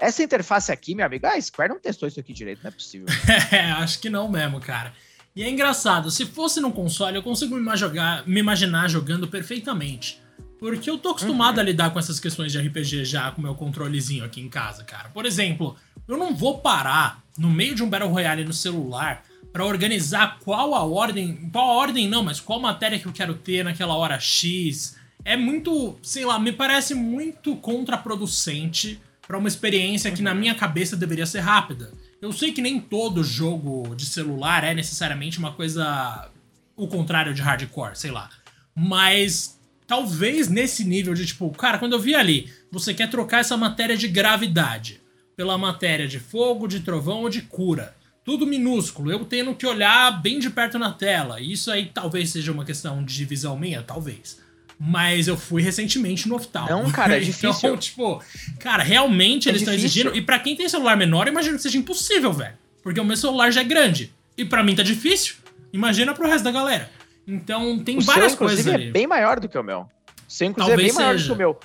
essa 0.00 0.22
interface 0.22 0.72
aqui, 0.72 0.94
meu 0.94 1.04
amigo, 1.04 1.26
a 1.26 1.40
Square 1.40 1.72
não 1.72 1.78
testou 1.78 2.08
isso 2.08 2.18
aqui 2.18 2.32
direito, 2.32 2.62
não 2.62 2.68
é 2.68 2.72
possível. 2.72 3.06
é, 3.52 3.70
acho 3.72 4.00
que 4.00 4.08
não 4.08 4.28
mesmo, 4.28 4.58
cara. 4.58 4.92
E 5.36 5.42
é 5.42 5.48
engraçado, 5.48 6.10
se 6.10 6.26
fosse 6.26 6.60
no 6.60 6.72
console, 6.72 7.16
eu 7.16 7.22
consigo 7.22 7.54
me, 7.54 7.76
jogar, 7.76 8.26
me 8.26 8.40
imaginar 8.40 8.88
jogando 8.88 9.28
perfeitamente. 9.28 10.20
Porque 10.58 10.90
eu 10.90 10.98
tô 10.98 11.10
acostumado 11.10 11.56
uhum. 11.56 11.62
a 11.62 11.64
lidar 11.64 11.90
com 11.90 11.98
essas 11.98 12.18
questões 12.18 12.52
de 12.52 12.58
RPG 12.58 13.04
já 13.04 13.30
com 13.30 13.40
meu 13.40 13.54
controlezinho 13.54 14.24
aqui 14.24 14.40
em 14.40 14.48
casa, 14.48 14.84
cara. 14.84 15.08
Por 15.08 15.24
exemplo, 15.24 15.76
eu 16.06 16.18
não 16.18 16.34
vou 16.34 16.58
parar 16.58 17.22
no 17.38 17.48
meio 17.48 17.74
de 17.74 17.82
um 17.82 17.88
Battle 17.88 18.10
Royale 18.10 18.44
no 18.44 18.52
celular 18.52 19.24
para 19.52 19.64
organizar 19.64 20.38
qual 20.40 20.74
a 20.74 20.84
ordem, 20.84 21.48
qual 21.50 21.70
a 21.70 21.74
ordem 21.74 22.08
não, 22.08 22.22
mas 22.22 22.40
qual 22.40 22.60
matéria 22.60 22.98
que 22.98 23.06
eu 23.06 23.12
quero 23.12 23.34
ter 23.34 23.64
naquela 23.64 23.94
hora 23.94 24.18
X. 24.20 24.96
É 25.24 25.36
muito, 25.36 25.98
sei 26.02 26.24
lá, 26.24 26.38
me 26.38 26.52
parece 26.52 26.94
muito 26.94 27.56
contraproducente 27.56 29.00
para 29.30 29.38
uma 29.38 29.46
experiência 29.46 30.10
que 30.10 30.22
na 30.22 30.34
minha 30.34 30.56
cabeça 30.56 30.96
deveria 30.96 31.24
ser 31.24 31.38
rápida. 31.38 31.92
Eu 32.20 32.32
sei 32.32 32.50
que 32.50 32.60
nem 32.60 32.80
todo 32.80 33.22
jogo 33.22 33.94
de 33.94 34.04
celular 34.04 34.64
é 34.64 34.74
necessariamente 34.74 35.38
uma 35.38 35.52
coisa 35.52 36.28
o 36.76 36.88
contrário 36.88 37.32
de 37.32 37.40
hardcore, 37.40 37.96
sei 37.96 38.10
lá. 38.10 38.28
Mas 38.74 39.56
talvez 39.86 40.48
nesse 40.48 40.84
nível 40.84 41.14
de 41.14 41.24
tipo, 41.26 41.48
cara, 41.50 41.78
quando 41.78 41.92
eu 41.92 42.00
vi 42.00 42.12
ali, 42.12 42.52
você 42.72 42.92
quer 42.92 43.08
trocar 43.08 43.38
essa 43.38 43.56
matéria 43.56 43.96
de 43.96 44.08
gravidade 44.08 45.00
pela 45.36 45.56
matéria 45.56 46.08
de 46.08 46.18
fogo, 46.18 46.66
de 46.66 46.80
trovão 46.80 47.20
ou 47.20 47.30
de 47.30 47.42
cura. 47.42 47.94
Tudo 48.24 48.44
minúsculo, 48.44 49.12
eu 49.12 49.24
tendo 49.24 49.54
que 49.54 49.64
olhar 49.64 50.20
bem 50.20 50.40
de 50.40 50.50
perto 50.50 50.76
na 50.76 50.90
tela. 50.90 51.40
Isso 51.40 51.70
aí 51.70 51.88
talvez 51.94 52.30
seja 52.30 52.50
uma 52.50 52.64
questão 52.64 53.04
de 53.04 53.24
visão 53.24 53.56
minha, 53.56 53.80
talvez. 53.80 54.40
Mas 54.82 55.28
eu 55.28 55.36
fui 55.36 55.60
recentemente 55.60 56.26
no 56.26 56.36
oftal. 56.36 56.66
Não, 56.66 56.90
cara, 56.90 57.18
é 57.18 57.20
difícil. 57.20 57.50
Então, 57.50 57.76
tipo, 57.76 58.22
cara, 58.58 58.82
realmente 58.82 59.46
é 59.46 59.52
eles 59.52 59.60
estão 59.60 59.74
exigindo. 59.74 60.16
E 60.16 60.22
para 60.22 60.38
quem 60.38 60.56
tem 60.56 60.66
celular 60.70 60.96
menor, 60.96 61.26
eu 61.26 61.32
imagino 61.32 61.56
que 61.56 61.62
seja 61.62 61.76
impossível, 61.76 62.32
velho. 62.32 62.56
Porque 62.82 62.98
o 62.98 63.04
meu 63.04 63.16
celular 63.16 63.50
já 63.50 63.60
é 63.60 63.64
grande. 63.64 64.10
E 64.38 64.44
para 64.44 64.62
mim 64.64 64.74
tá 64.74 64.82
difícil. 64.82 65.34
Imagina 65.70 66.14
pro 66.14 66.26
resto 66.26 66.44
da 66.44 66.50
galera. 66.50 66.90
Então 67.26 67.78
tem 67.84 67.98
o 67.98 68.00
várias 68.00 68.32
seu, 68.32 68.38
coisas 68.38 68.66
é 68.66 68.74
ali. 68.74 68.88
é 68.88 68.90
bem 68.90 69.06
maior 69.06 69.38
do 69.38 69.50
que 69.50 69.58
o 69.58 69.62
meu. 69.62 69.80
O 69.80 69.88
seu, 70.26 70.46
inclusive, 70.46 70.76
Talvez 70.76 70.88
é 70.88 70.92
bem 70.92 71.04
maior 71.04 71.12
seja. 71.12 71.24
do 71.24 71.26
que 71.28 71.34
o 71.34 71.36
meu. 71.36 71.60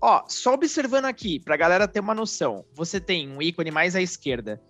Ó, 0.00 0.22
só 0.28 0.52
observando 0.52 1.06
aqui, 1.06 1.40
pra 1.40 1.56
galera 1.56 1.88
ter 1.88 2.00
uma 2.00 2.14
noção. 2.14 2.62
Você 2.74 3.00
tem 3.00 3.26
um 3.28 3.40
ícone 3.40 3.70
mais 3.70 3.96
à 3.96 4.02
esquerda, 4.02 4.60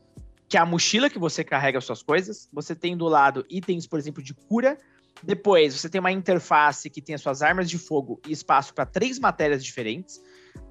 que 0.48 0.56
é 0.56 0.60
a 0.60 0.64
mochila 0.64 1.10
que 1.10 1.18
você 1.18 1.42
carrega 1.42 1.78
as 1.78 1.84
suas 1.84 2.02
coisas. 2.04 2.48
Você 2.52 2.74
tem 2.74 2.96
do 2.96 3.06
lado 3.06 3.44
itens, 3.50 3.84
por 3.84 3.98
exemplo, 3.98 4.22
de 4.22 4.32
cura. 4.32 4.78
Depois, 5.22 5.74
você 5.74 5.88
tem 5.88 6.00
uma 6.00 6.12
interface 6.12 6.88
que 6.88 7.02
tem 7.02 7.14
as 7.14 7.20
suas 7.20 7.42
armas 7.42 7.68
de 7.68 7.78
fogo 7.78 8.20
e 8.26 8.32
espaço 8.32 8.72
para 8.72 8.86
três 8.86 9.18
matérias 9.18 9.64
diferentes. 9.64 10.20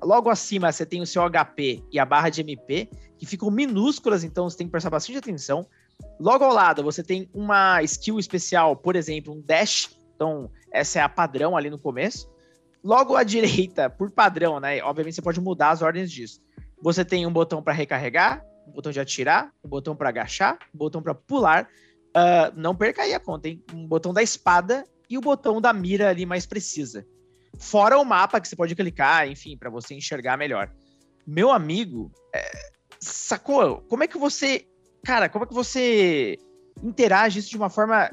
Logo 0.01 0.29
acima, 0.29 0.71
você 0.71 0.85
tem 0.85 1.01
o 1.01 1.05
seu 1.05 1.23
HP 1.29 1.83
e 1.91 1.99
a 1.99 2.05
barra 2.05 2.29
de 2.29 2.41
MP, 2.41 2.89
que 3.17 3.25
ficam 3.25 3.49
minúsculas, 3.49 4.23
então 4.23 4.49
você 4.49 4.57
tem 4.57 4.67
que 4.67 4.71
prestar 4.71 4.89
bastante 4.89 5.17
atenção. 5.17 5.67
Logo 6.19 6.43
ao 6.43 6.53
lado, 6.53 6.83
você 6.83 7.03
tem 7.03 7.29
uma 7.33 7.81
skill 7.83 8.19
especial, 8.19 8.75
por 8.75 8.95
exemplo, 8.95 9.33
um 9.33 9.41
dash. 9.41 9.97
Então, 10.15 10.51
essa 10.71 10.99
é 10.99 11.01
a 11.01 11.09
padrão 11.09 11.55
ali 11.55 11.69
no 11.69 11.79
começo. 11.79 12.29
Logo 12.83 13.15
à 13.15 13.23
direita, 13.23 13.89
por 13.89 14.11
padrão, 14.11 14.59
né? 14.59 14.81
Obviamente 14.81 15.15
você 15.15 15.21
pode 15.21 15.41
mudar 15.41 15.71
as 15.71 15.81
ordens 15.81 16.11
disso. 16.11 16.41
Você 16.81 17.03
tem 17.03 17.25
um 17.25 17.31
botão 17.31 17.61
para 17.61 17.73
recarregar, 17.73 18.43
um 18.67 18.71
botão 18.71 18.91
de 18.91 18.99
atirar, 18.99 19.51
um 19.63 19.69
botão 19.69 19.95
para 19.95 20.09
agachar, 20.09 20.59
um 20.73 20.77
botão 20.77 21.01
para 21.01 21.15
pular. 21.15 21.67
Uh, 22.17 22.51
não 22.55 22.75
perca 22.75 23.03
aí 23.03 23.13
a 23.13 23.19
conta, 23.19 23.47
hein? 23.47 23.63
Um 23.71 23.85
botão 23.85 24.11
da 24.11 24.23
espada 24.23 24.83
e 25.07 25.17
o 25.17 25.21
botão 25.21 25.61
da 25.61 25.71
mira 25.71 26.09
ali 26.09 26.25
mais 26.25 26.47
precisa. 26.47 27.05
Fora 27.59 27.99
o 27.99 28.03
mapa 28.03 28.41
que 28.41 28.47
você 28.47 28.55
pode 28.55 28.75
clicar, 28.75 29.27
enfim, 29.27 29.55
para 29.55 29.69
você 29.69 29.93
enxergar 29.93 30.35
melhor. 30.35 30.71
Meu 31.25 31.51
amigo, 31.51 32.11
é, 32.33 32.49
sacou? 32.99 33.81
Como 33.81 34.03
é 34.03 34.07
que 34.07 34.17
você 34.17 34.65
cara, 35.03 35.29
como 35.29 35.45
é 35.45 35.47
que 35.47 35.53
você 35.53 36.37
interage 36.83 37.39
isso 37.39 37.49
de 37.49 37.57
uma 37.57 37.69
forma 37.69 38.09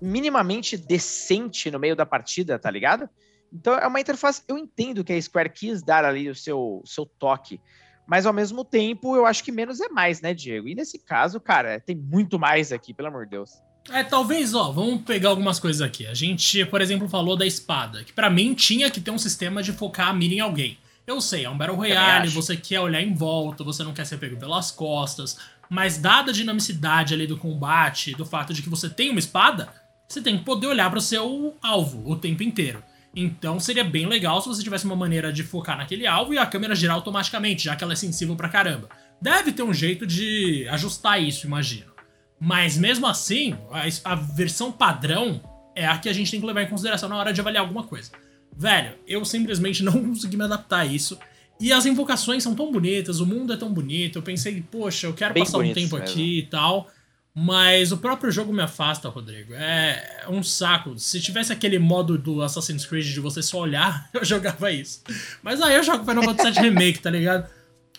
minimamente 0.00 0.76
decente 0.76 1.70
no 1.70 1.78
meio 1.78 1.96
da 1.96 2.04
partida, 2.04 2.58
tá 2.58 2.70
ligado? 2.70 3.08
Então 3.52 3.74
é 3.78 3.86
uma 3.86 4.00
interface. 4.00 4.42
Eu 4.48 4.58
entendo 4.58 5.04
que 5.04 5.12
a 5.12 5.22
Square 5.22 5.50
quis 5.50 5.82
dar 5.82 6.04
ali 6.04 6.28
o 6.28 6.34
seu, 6.34 6.82
seu 6.84 7.06
toque, 7.06 7.60
mas 8.06 8.26
ao 8.26 8.32
mesmo 8.32 8.64
tempo 8.64 9.16
eu 9.16 9.26
acho 9.26 9.42
que 9.42 9.52
menos 9.52 9.80
é 9.80 9.88
mais, 9.88 10.20
né, 10.20 10.34
Diego? 10.34 10.68
E 10.68 10.74
nesse 10.74 10.98
caso, 10.98 11.40
cara, 11.40 11.80
tem 11.80 11.96
muito 11.96 12.38
mais 12.38 12.72
aqui, 12.72 12.92
pelo 12.92 13.08
amor 13.08 13.24
de 13.24 13.32
Deus. 13.32 13.62
É, 13.90 14.02
talvez, 14.02 14.54
ó, 14.54 14.72
vamos 14.72 15.02
pegar 15.02 15.28
algumas 15.28 15.58
coisas 15.58 15.82
aqui. 15.82 16.06
A 16.06 16.14
gente, 16.14 16.64
por 16.66 16.80
exemplo, 16.80 17.08
falou 17.08 17.36
da 17.36 17.46
espada, 17.46 18.02
que 18.02 18.12
para 18.12 18.30
mim 18.30 18.54
tinha 18.54 18.90
que 18.90 19.00
ter 19.00 19.10
um 19.10 19.18
sistema 19.18 19.62
de 19.62 19.72
focar 19.72 20.08
a 20.08 20.12
mira 20.12 20.34
em 20.34 20.40
alguém. 20.40 20.78
Eu 21.06 21.20
sei, 21.20 21.44
é 21.44 21.50
um 21.50 21.56
Battle 21.56 21.76
Royale, 21.76 22.28
você 22.28 22.56
quer 22.56 22.80
olhar 22.80 23.02
em 23.02 23.12
volta, 23.12 23.62
você 23.62 23.84
não 23.84 23.92
quer 23.92 24.06
ser 24.06 24.16
pego 24.16 24.38
pelas 24.38 24.70
costas, 24.70 25.38
mas 25.68 25.98
dada 25.98 26.30
a 26.30 26.34
dinamicidade 26.34 27.12
ali 27.12 27.26
do 27.26 27.36
combate, 27.36 28.14
do 28.14 28.24
fato 28.24 28.54
de 28.54 28.62
que 28.62 28.70
você 28.70 28.88
tem 28.88 29.10
uma 29.10 29.18
espada, 29.18 29.68
você 30.08 30.22
tem 30.22 30.38
que 30.38 30.44
poder 30.44 30.66
olhar 30.66 30.88
para 30.88 30.98
o 30.98 31.02
seu 31.02 31.54
alvo 31.60 32.10
o 32.10 32.16
tempo 32.16 32.42
inteiro. 32.42 32.82
Então 33.14 33.60
seria 33.60 33.84
bem 33.84 34.06
legal 34.06 34.40
se 34.40 34.48
você 34.48 34.62
tivesse 34.62 34.84
uma 34.84 34.96
maneira 34.96 35.32
de 35.32 35.42
focar 35.42 35.76
naquele 35.76 36.06
alvo 36.06 36.34
e 36.34 36.38
a 36.38 36.46
câmera 36.46 36.74
girar 36.74 36.96
automaticamente, 36.96 37.64
já 37.64 37.76
que 37.76 37.84
ela 37.84 37.92
é 37.92 37.96
sensível 37.96 38.34
pra 38.34 38.48
caramba. 38.48 38.88
Deve 39.20 39.52
ter 39.52 39.62
um 39.62 39.72
jeito 39.72 40.06
de 40.06 40.66
ajustar 40.68 41.22
isso, 41.22 41.46
imagino. 41.46 41.92
Mas 42.40 42.76
mesmo 42.76 43.06
assim, 43.06 43.56
a, 43.70 44.12
a 44.12 44.14
versão 44.14 44.72
padrão 44.72 45.40
é 45.74 45.86
a 45.86 45.96
que 45.98 46.08
a 46.08 46.12
gente 46.12 46.30
tem 46.30 46.40
que 46.40 46.46
levar 46.46 46.62
em 46.62 46.68
consideração 46.68 47.08
na 47.08 47.16
hora 47.16 47.32
de 47.32 47.40
avaliar 47.40 47.62
alguma 47.62 47.84
coisa. 47.84 48.10
Velho, 48.56 48.94
eu 49.06 49.24
simplesmente 49.24 49.82
não 49.84 49.92
consegui 49.92 50.36
me 50.36 50.44
adaptar 50.44 50.80
a 50.80 50.86
isso. 50.86 51.18
E 51.60 51.72
as 51.72 51.86
invocações 51.86 52.42
são 52.42 52.54
tão 52.54 52.72
bonitas, 52.72 53.20
o 53.20 53.26
mundo 53.26 53.52
é 53.52 53.56
tão 53.56 53.72
bonito. 53.72 54.18
Eu 54.18 54.22
pensei, 54.22 54.62
poxa, 54.70 55.06
eu 55.06 55.14
quero 55.14 55.34
Bem 55.34 55.44
passar 55.44 55.58
um 55.58 55.72
tempo 55.72 55.96
mesmo. 55.96 55.96
aqui 55.96 56.40
e 56.40 56.42
tal. 56.42 56.90
Mas 57.36 57.90
o 57.90 57.96
próprio 57.96 58.30
jogo 58.30 58.52
me 58.52 58.62
afasta, 58.62 59.08
Rodrigo. 59.08 59.54
É 59.54 60.24
um 60.28 60.42
saco. 60.42 60.96
Se 60.98 61.20
tivesse 61.20 61.52
aquele 61.52 61.80
modo 61.80 62.16
do 62.16 62.42
Assassin's 62.42 62.86
Creed 62.86 63.06
de 63.06 63.18
você 63.18 63.42
só 63.42 63.58
olhar, 63.58 64.08
eu 64.14 64.24
jogava 64.24 64.70
isso. 64.70 65.02
Mas 65.42 65.60
aí 65.60 65.74
eu 65.74 65.82
jogo 65.82 66.04
Final 66.04 66.22
Fantasy 66.22 66.60
VII 66.60 66.70
Remake, 66.70 67.00
tá 67.00 67.10
ligado? 67.10 67.50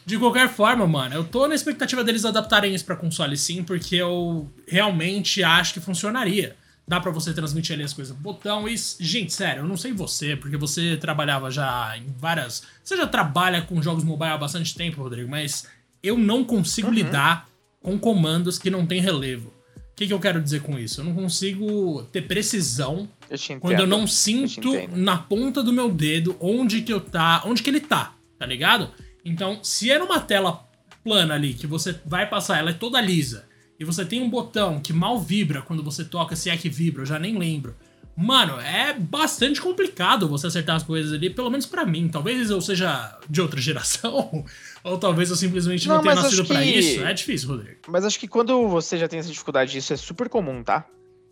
De 0.06 0.18
qualquer 0.18 0.48
forma, 0.48 0.88
mano, 0.88 1.16
eu 1.16 1.24
tô 1.24 1.48
na 1.48 1.56
expectativa 1.56 2.04
deles 2.04 2.24
adaptarem 2.24 2.74
isso 2.74 2.86
pra 2.86 2.96
console 2.96 3.36
sim, 3.36 3.64
porque 3.64 3.96
eu 3.96 4.50
realmente 4.68 5.44
acho 5.44 5.74
que 5.74 5.80
funcionaria 5.82 6.56
dá 6.88 7.00
para 7.00 7.12
você 7.12 7.34
transmitir 7.34 7.74
ali 7.74 7.84
as 7.84 7.94
coisas 7.94 8.16
botão. 8.16 8.68
E, 8.68 8.76
gente, 9.00 9.34
sério, 9.34 9.64
eu 9.64 9.68
não 9.68 9.78
sei 9.78 9.92
você, 9.92 10.36
porque 10.36 10.58
você 10.58 10.98
trabalhava 10.98 11.50
já 11.50 11.98
em 11.98 12.14
várias. 12.18 12.64
Você 12.84 12.96
já 12.96 13.08
trabalha 13.08 13.62
com 13.62 13.82
jogos 13.82 14.04
mobile 14.04 14.32
há 14.32 14.38
bastante 14.38 14.76
tempo, 14.76 15.02
Rodrigo, 15.02 15.30
mas 15.30 15.68
eu 16.04 16.18
não 16.18 16.44
consigo 16.44 16.90
uhum. 16.90 16.94
lidar 16.94 17.48
com 17.86 18.00
comandos 18.00 18.58
que 18.58 18.72
não 18.72 18.84
tem 18.84 19.00
relevo. 19.00 19.50
O 19.50 19.96
que, 19.96 20.08
que, 20.08 20.14
eu 20.14 20.20
quero 20.20 20.42
dizer 20.42 20.62
com 20.62 20.78
isso? 20.78 21.00
Eu 21.00 21.06
não 21.06 21.14
consigo 21.14 22.04
ter 22.12 22.24
precisão 22.24 23.08
eu 23.30 23.38
quando 23.62 23.80
eu 23.80 23.88
não 23.88 24.06
sinto 24.06 24.76
eu 24.76 24.90
na 24.90 25.18
ponta 25.18 25.64
do 25.64 25.72
meu 25.72 25.90
dedo 25.90 26.36
onde 26.40 26.82
que 26.82 26.92
eu 26.92 27.00
tá, 27.00 27.44
onde 27.46 27.64
que 27.64 27.70
ele 27.70 27.80
tá, 27.80 28.14
tá 28.38 28.46
ligado? 28.46 28.92
Então, 29.24 29.60
se 29.64 29.90
é 29.90 29.98
numa 29.98 30.20
tela 30.20 30.68
plana 31.04 31.36
ali 31.36 31.54
que 31.54 31.68
você 31.68 31.98
vai 32.06 32.28
passar, 32.28 32.58
ela 32.58 32.72
é 32.72 32.74
toda 32.74 33.00
lisa 33.00 33.48
e 33.80 33.86
você 33.86 34.04
tem 34.04 34.22
um 34.22 34.30
botão 34.30 34.80
que 34.80 34.92
mal 34.92 35.20
vibra 35.20 35.62
quando 35.62 35.84
você 35.84 36.04
toca, 36.04 36.36
se 36.36 36.50
é 36.50 36.58
que 36.58 36.70
vibra, 36.70 37.04
eu 37.04 37.06
já 37.06 37.20
nem 37.20 37.38
lembro. 37.38 37.76
Mano, 38.18 38.60
é 38.62 38.94
bastante 38.94 39.62
complicado 39.62 40.28
você 40.30 40.48
acertar 40.48 40.78
as 40.78 40.84
coisas 40.84 41.12
ali, 41.12 41.30
pelo 41.30 41.50
menos 41.50 41.66
para 41.66 41.86
mim. 41.86 42.08
Talvez 42.08 42.50
eu 42.50 42.62
seja 42.62 43.20
de 43.30 43.42
outra 43.42 43.60
geração, 43.60 44.46
ou 44.84 44.98
talvez 44.98 45.30
eu 45.30 45.36
simplesmente 45.36 45.88
não, 45.88 45.96
não 45.96 46.02
tenha 46.02 46.16
nascido 46.16 46.46
para 46.46 46.62
que... 46.62 46.70
isso. 46.70 47.04
É 47.04 47.14
difícil, 47.14 47.50
Rodrigo. 47.50 47.80
Mas 47.88 48.06
acho 48.06 48.18
que 48.18 48.28
quando 48.28 48.70
você 48.70 48.98
já 48.98 49.08
tem 49.08 49.20
essa 49.20 49.30
dificuldade, 49.30 49.78
isso 49.78 49.92
é 49.92 49.98
super 49.98 50.30
comum, 50.30 50.64
tá? 50.64 50.86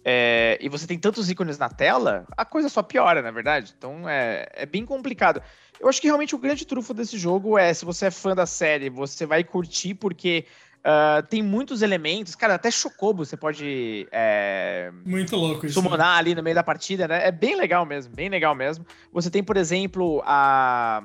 É, 0.05 0.57
e 0.59 0.67
você 0.67 0.85
tem 0.85 0.99
tantos 0.99 1.29
ícones 1.29 1.57
na 1.57 1.69
tela, 1.69 2.25
a 2.35 2.43
coisa 2.43 2.67
só 2.67 2.83
piora, 2.83 3.21
na 3.21 3.31
verdade. 3.31 3.73
Então 3.77 4.07
é, 4.07 4.49
é 4.51 4.65
bem 4.65 4.85
complicado. 4.85 5.41
Eu 5.79 5.87
acho 5.87 6.01
que 6.01 6.07
realmente 6.07 6.35
o 6.35 6.39
grande 6.39 6.65
trufo 6.65 6.93
desse 6.93 7.17
jogo 7.17 7.57
é, 7.57 7.73
se 7.73 7.85
você 7.85 8.07
é 8.07 8.11
fã 8.11 8.35
da 8.35 8.45
série, 8.45 8.89
você 8.89 9.25
vai 9.25 9.43
curtir 9.43 9.93
porque 9.93 10.45
Uh, 10.85 11.25
tem 11.27 11.41
muitos 11.41 11.81
elementos, 11.81 12.35
cara, 12.35 12.55
até 12.55 12.69
Chocobo 12.69 13.23
você 13.25 13.37
pode. 13.37 14.05
É, 14.11 14.91
Muito 15.05 15.33
louco 15.37 15.65
isso. 15.65 15.75
Summonar 15.75 16.15
né? 16.15 16.19
ali 16.19 16.35
no 16.35 16.43
meio 16.43 16.55
da 16.55 16.63
partida, 16.63 17.07
né? 17.07 17.25
É 17.25 17.31
bem 17.31 17.55
legal 17.55 17.85
mesmo, 17.85 18.13
bem 18.13 18.27
legal 18.27 18.53
mesmo. 18.53 18.85
Você 19.13 19.29
tem, 19.29 19.41
por 19.41 19.55
exemplo, 19.55 20.21
a, 20.25 21.01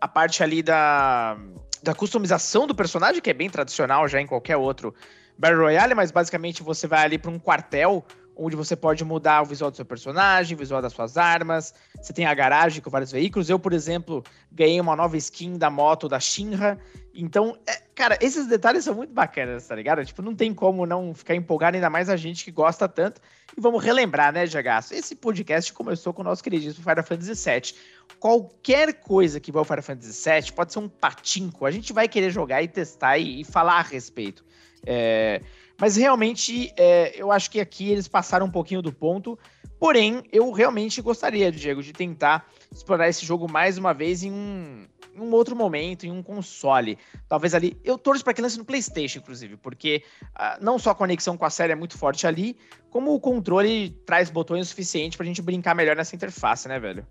a 0.00 0.06
parte 0.06 0.44
ali 0.44 0.62
da, 0.62 1.36
da 1.82 1.92
customização 1.92 2.68
do 2.68 2.74
personagem, 2.74 3.20
que 3.20 3.28
é 3.28 3.34
bem 3.34 3.50
tradicional 3.50 4.06
já 4.06 4.20
em 4.20 4.28
qualquer 4.28 4.56
outro 4.56 4.94
Battle 5.36 5.62
Royale, 5.62 5.94
mas 5.94 6.12
basicamente 6.12 6.62
você 6.62 6.86
vai 6.86 7.04
ali 7.04 7.18
para 7.18 7.30
um 7.30 7.38
quartel 7.38 8.04
onde 8.36 8.54
você 8.54 8.76
pode 8.76 9.02
mudar 9.04 9.42
o 9.42 9.46
visual 9.46 9.70
do 9.70 9.76
seu 9.76 9.84
personagem, 9.84 10.54
o 10.54 10.58
visual 10.58 10.82
das 10.82 10.92
suas 10.92 11.16
armas. 11.16 11.74
Você 12.00 12.12
tem 12.12 12.26
a 12.26 12.34
garagem 12.34 12.82
com 12.82 12.90
vários 12.90 13.10
veículos. 13.10 13.48
Eu, 13.48 13.58
por 13.58 13.72
exemplo, 13.72 14.22
ganhei 14.52 14.80
uma 14.80 14.94
nova 14.94 15.16
skin 15.16 15.56
da 15.56 15.70
moto 15.70 16.08
da 16.08 16.20
Shinra. 16.20 16.78
Então, 17.14 17.56
é, 17.66 17.80
cara, 17.94 18.18
esses 18.20 18.46
detalhes 18.46 18.84
são 18.84 18.94
muito 18.94 19.12
bacanas, 19.12 19.66
tá 19.66 19.74
ligado? 19.74 20.04
Tipo, 20.04 20.20
não 20.20 20.34
tem 20.34 20.52
como 20.52 20.84
não 20.84 21.14
ficar 21.14 21.34
empolgado, 21.34 21.76
ainda 21.76 21.88
mais 21.88 22.10
a 22.10 22.16
gente 22.16 22.44
que 22.44 22.50
gosta 22.50 22.86
tanto. 22.86 23.22
E 23.56 23.60
vamos 23.60 23.82
relembrar, 23.82 24.32
né, 24.34 24.46
Jagaço? 24.46 24.92
Esse 24.94 25.16
podcast 25.16 25.72
começou 25.72 26.12
com 26.12 26.20
o 26.20 26.24
nosso 26.24 26.44
queridíssimo 26.44 26.84
Final 26.84 27.04
Fantasy 27.04 27.32
VII. 27.32 27.80
Qualquer 28.20 28.92
coisa 29.00 29.40
que 29.40 29.50
vai 29.50 29.60
ao 29.60 29.64
Final 29.64 29.82
Fantasy 29.82 30.30
VII 30.30 30.52
pode 30.52 30.74
ser 30.74 30.78
um 30.78 30.88
patinco. 30.88 31.64
A 31.64 31.70
gente 31.70 31.92
vai 31.94 32.06
querer 32.06 32.30
jogar 32.30 32.62
e 32.62 32.68
testar 32.68 33.16
e, 33.16 33.40
e 33.40 33.44
falar 33.44 33.78
a 33.78 33.82
respeito. 33.82 34.44
É, 34.84 35.40
mas 35.80 35.96
realmente, 35.96 36.72
é, 36.76 37.14
eu 37.20 37.30
acho 37.30 37.50
que 37.50 37.60
aqui 37.60 37.90
eles 37.90 38.08
passaram 38.08 38.46
um 38.46 38.50
pouquinho 38.50 38.82
do 38.82 38.92
ponto, 38.92 39.38
Porém, 39.78 40.22
eu 40.32 40.50
realmente 40.52 41.02
gostaria, 41.02 41.52
Diego, 41.52 41.82
de 41.82 41.92
tentar 41.92 42.48
explorar 42.72 43.08
esse 43.08 43.26
jogo 43.26 43.50
mais 43.50 43.76
uma 43.76 43.92
vez 43.92 44.22
em 44.22 44.32
um, 44.32 44.86
em 45.14 45.20
um 45.20 45.32
outro 45.32 45.54
momento, 45.54 46.06
em 46.06 46.10
um 46.10 46.22
console. 46.22 46.98
Talvez 47.28 47.54
ali. 47.54 47.78
Eu 47.84 47.98
torço 47.98 48.24
para 48.24 48.32
que 48.32 48.40
lance 48.40 48.56
no 48.56 48.64
PlayStation, 48.64 49.18
inclusive, 49.18 49.56
porque 49.58 50.02
uh, 50.34 50.64
não 50.64 50.78
só 50.78 50.90
a 50.90 50.94
conexão 50.94 51.36
com 51.36 51.44
a 51.44 51.50
série 51.50 51.72
é 51.72 51.76
muito 51.76 51.98
forte 51.98 52.26
ali, 52.26 52.56
como 52.90 53.14
o 53.14 53.20
controle 53.20 53.90
traz 54.06 54.30
botões 54.30 54.66
o 54.66 54.68
suficiente 54.68 55.16
pra 55.16 55.26
gente 55.26 55.42
brincar 55.42 55.74
melhor 55.74 55.94
nessa 55.94 56.16
interface, 56.16 56.66
né, 56.68 56.78
velho? 56.78 57.06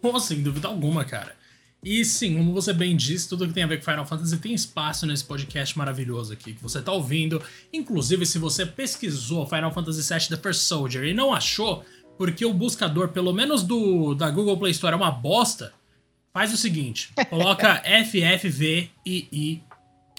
Pô, 0.00 0.18
sem 0.20 0.40
dúvida 0.40 0.68
alguma, 0.68 1.04
cara. 1.04 1.34
E 1.84 2.02
sim, 2.02 2.38
como 2.38 2.54
você 2.54 2.72
bem 2.72 2.96
disse, 2.96 3.28
tudo 3.28 3.46
que 3.46 3.52
tem 3.52 3.62
a 3.62 3.66
ver 3.66 3.76
com 3.76 3.84
Final 3.84 4.06
Fantasy 4.06 4.38
tem 4.38 4.54
espaço 4.54 5.06
nesse 5.06 5.22
podcast 5.22 5.76
maravilhoso 5.76 6.32
aqui 6.32 6.54
que 6.54 6.62
você 6.62 6.80
tá 6.80 6.90
ouvindo. 6.90 7.42
Inclusive, 7.70 8.24
se 8.24 8.38
você 8.38 8.64
pesquisou 8.64 9.46
Final 9.46 9.70
Fantasy 9.70 10.00
VII 10.00 10.28
The 10.28 10.36
First 10.38 10.62
Soldier 10.62 11.04
e 11.04 11.12
não 11.12 11.34
achou, 11.34 11.84
porque 12.16 12.46
o 12.46 12.54
buscador, 12.54 13.08
pelo 13.08 13.34
menos 13.34 13.62
do 13.62 14.14
da 14.14 14.30
Google 14.30 14.56
Play 14.56 14.72
Store, 14.72 14.94
é 14.94 14.96
uma 14.96 15.10
bosta, 15.10 15.74
faz 16.32 16.54
o 16.54 16.56
seguinte: 16.56 17.12
coloca 17.28 17.82
FFVII, 17.84 19.62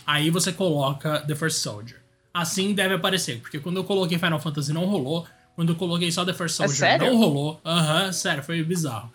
aí 0.06 0.30
você 0.30 0.52
coloca 0.52 1.22
The 1.22 1.34
First 1.34 1.58
Soldier. 1.58 2.00
Assim 2.32 2.74
deve 2.74 2.94
aparecer, 2.94 3.40
porque 3.40 3.60
quando 3.60 3.78
eu 3.78 3.84
coloquei 3.84 4.20
Final 4.20 4.40
Fantasy 4.40 4.72
não 4.72 4.86
rolou, 4.86 5.26
quando 5.56 5.70
eu 5.70 5.76
coloquei 5.76 6.12
só 6.12 6.24
The 6.24 6.34
First 6.34 6.60
é 6.60 6.68
Soldier 6.68 6.92
é 6.92 6.98
não 7.00 7.18
rolou. 7.18 7.60
Aham, 7.66 8.06
uhum, 8.06 8.14
sério, 8.14 8.44
foi 8.44 8.62
bizarro. 8.62 9.12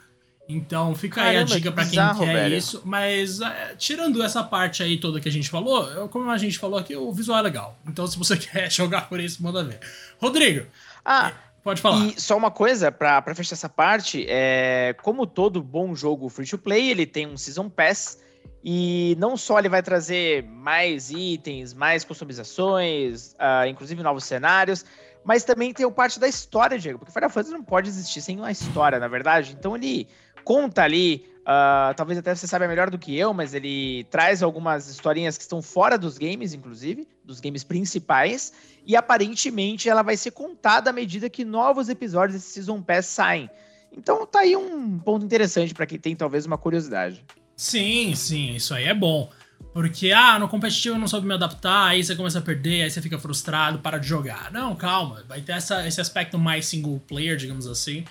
Então 0.50 0.94
fica 0.94 1.16
Caramba, 1.16 1.38
aí 1.38 1.42
a 1.42 1.44
dica 1.44 1.72
para 1.72 1.84
quem 1.84 1.90
bizarro, 1.90 2.24
quer 2.24 2.34
velho. 2.34 2.56
isso. 2.56 2.82
Mas 2.84 3.40
é, 3.40 3.74
tirando 3.76 4.22
essa 4.22 4.42
parte 4.42 4.82
aí 4.82 4.98
toda 4.98 5.20
que 5.20 5.28
a 5.28 5.32
gente 5.32 5.48
falou, 5.48 6.08
como 6.08 6.30
a 6.30 6.38
gente 6.38 6.58
falou 6.58 6.78
aqui, 6.78 6.94
o 6.96 7.12
visual 7.12 7.38
é 7.38 7.42
legal. 7.42 7.78
Então 7.86 8.06
se 8.06 8.18
você 8.18 8.36
quer 8.38 8.70
jogar 8.70 9.08
por 9.08 9.20
isso, 9.20 9.42
manda 9.42 9.62
ver. 9.62 9.80
Rodrigo. 10.18 10.66
Ah. 11.04 11.32
Pode 11.62 11.82
falar. 11.82 12.06
E 12.06 12.18
só 12.18 12.38
uma 12.38 12.50
coisa, 12.50 12.90
para 12.90 13.34
fechar 13.34 13.52
essa 13.52 13.68
parte, 13.68 14.24
é, 14.26 14.94
como 15.02 15.26
todo 15.26 15.62
bom 15.62 15.94
jogo 15.94 16.28
free 16.30 16.46
to 16.46 16.56
play, 16.56 16.88
ele 16.90 17.04
tem 17.04 17.26
um 17.26 17.36
Season 17.36 17.68
Pass. 17.68 18.18
E 18.62 19.16
não 19.18 19.36
só 19.36 19.58
ele 19.58 19.68
vai 19.68 19.82
trazer 19.82 20.44
mais 20.44 21.10
itens, 21.10 21.72
mais 21.72 22.04
customizações, 22.04 23.32
uh, 23.34 23.66
inclusive 23.66 24.02
novos 24.02 24.24
cenários, 24.24 24.84
mas 25.24 25.44
também 25.44 25.72
tem 25.72 25.86
o 25.86 25.90
parte 25.90 26.20
da 26.20 26.28
história, 26.28 26.78
Diego, 26.78 26.98
porque 26.98 27.12
Final 27.12 27.30
Fantasy 27.30 27.52
não 27.52 27.62
pode 27.62 27.88
existir 27.88 28.20
sem 28.20 28.38
uma 28.38 28.50
história, 28.50 28.98
na 28.98 29.08
verdade. 29.08 29.56
Então 29.58 29.74
ele 29.74 30.06
conta 30.50 30.82
ali, 30.82 31.24
uh, 31.42 31.94
talvez 31.94 32.18
até 32.18 32.34
você 32.34 32.44
saiba 32.44 32.66
melhor 32.66 32.90
do 32.90 32.98
que 32.98 33.16
eu, 33.16 33.32
mas 33.32 33.54
ele 33.54 34.02
traz 34.10 34.42
algumas 34.42 34.88
historinhas 34.88 35.36
que 35.36 35.44
estão 35.44 35.62
fora 35.62 35.96
dos 35.96 36.18
games, 36.18 36.52
inclusive, 36.52 37.06
dos 37.24 37.38
games 37.38 37.62
principais, 37.62 38.52
e 38.84 38.96
aparentemente 38.96 39.88
ela 39.88 40.02
vai 40.02 40.16
ser 40.16 40.32
contada 40.32 40.90
à 40.90 40.92
medida 40.92 41.30
que 41.30 41.44
novos 41.44 41.88
episódios 41.88 42.34
desse 42.34 42.54
Season 42.54 42.82
Pass 42.82 43.06
saem. 43.06 43.48
Então 43.96 44.26
tá 44.26 44.40
aí 44.40 44.56
um 44.56 44.98
ponto 44.98 45.24
interessante 45.24 45.72
para 45.72 45.86
quem 45.86 46.00
tem 46.00 46.16
talvez 46.16 46.46
uma 46.46 46.58
curiosidade. 46.58 47.24
Sim, 47.56 48.12
sim, 48.16 48.56
isso 48.56 48.74
aí 48.74 48.86
é 48.86 48.94
bom. 48.94 49.30
Porque, 49.72 50.10
ah, 50.10 50.36
no 50.36 50.48
competitivo 50.48 50.96
eu 50.96 50.98
não 50.98 51.06
soube 51.06 51.28
me 51.28 51.34
adaptar, 51.34 51.90
aí 51.90 52.02
você 52.02 52.16
começa 52.16 52.40
a 52.40 52.42
perder, 52.42 52.82
aí 52.82 52.90
você 52.90 53.00
fica 53.00 53.20
frustrado, 53.20 53.78
para 53.78 53.98
de 53.98 54.08
jogar. 54.08 54.50
Não, 54.50 54.74
calma, 54.74 55.22
vai 55.28 55.42
ter 55.42 55.52
essa, 55.52 55.86
esse 55.86 56.00
aspecto 56.00 56.36
mais 56.36 56.66
single 56.66 57.00
player, 57.06 57.36
digamos 57.36 57.68
assim. 57.68 58.04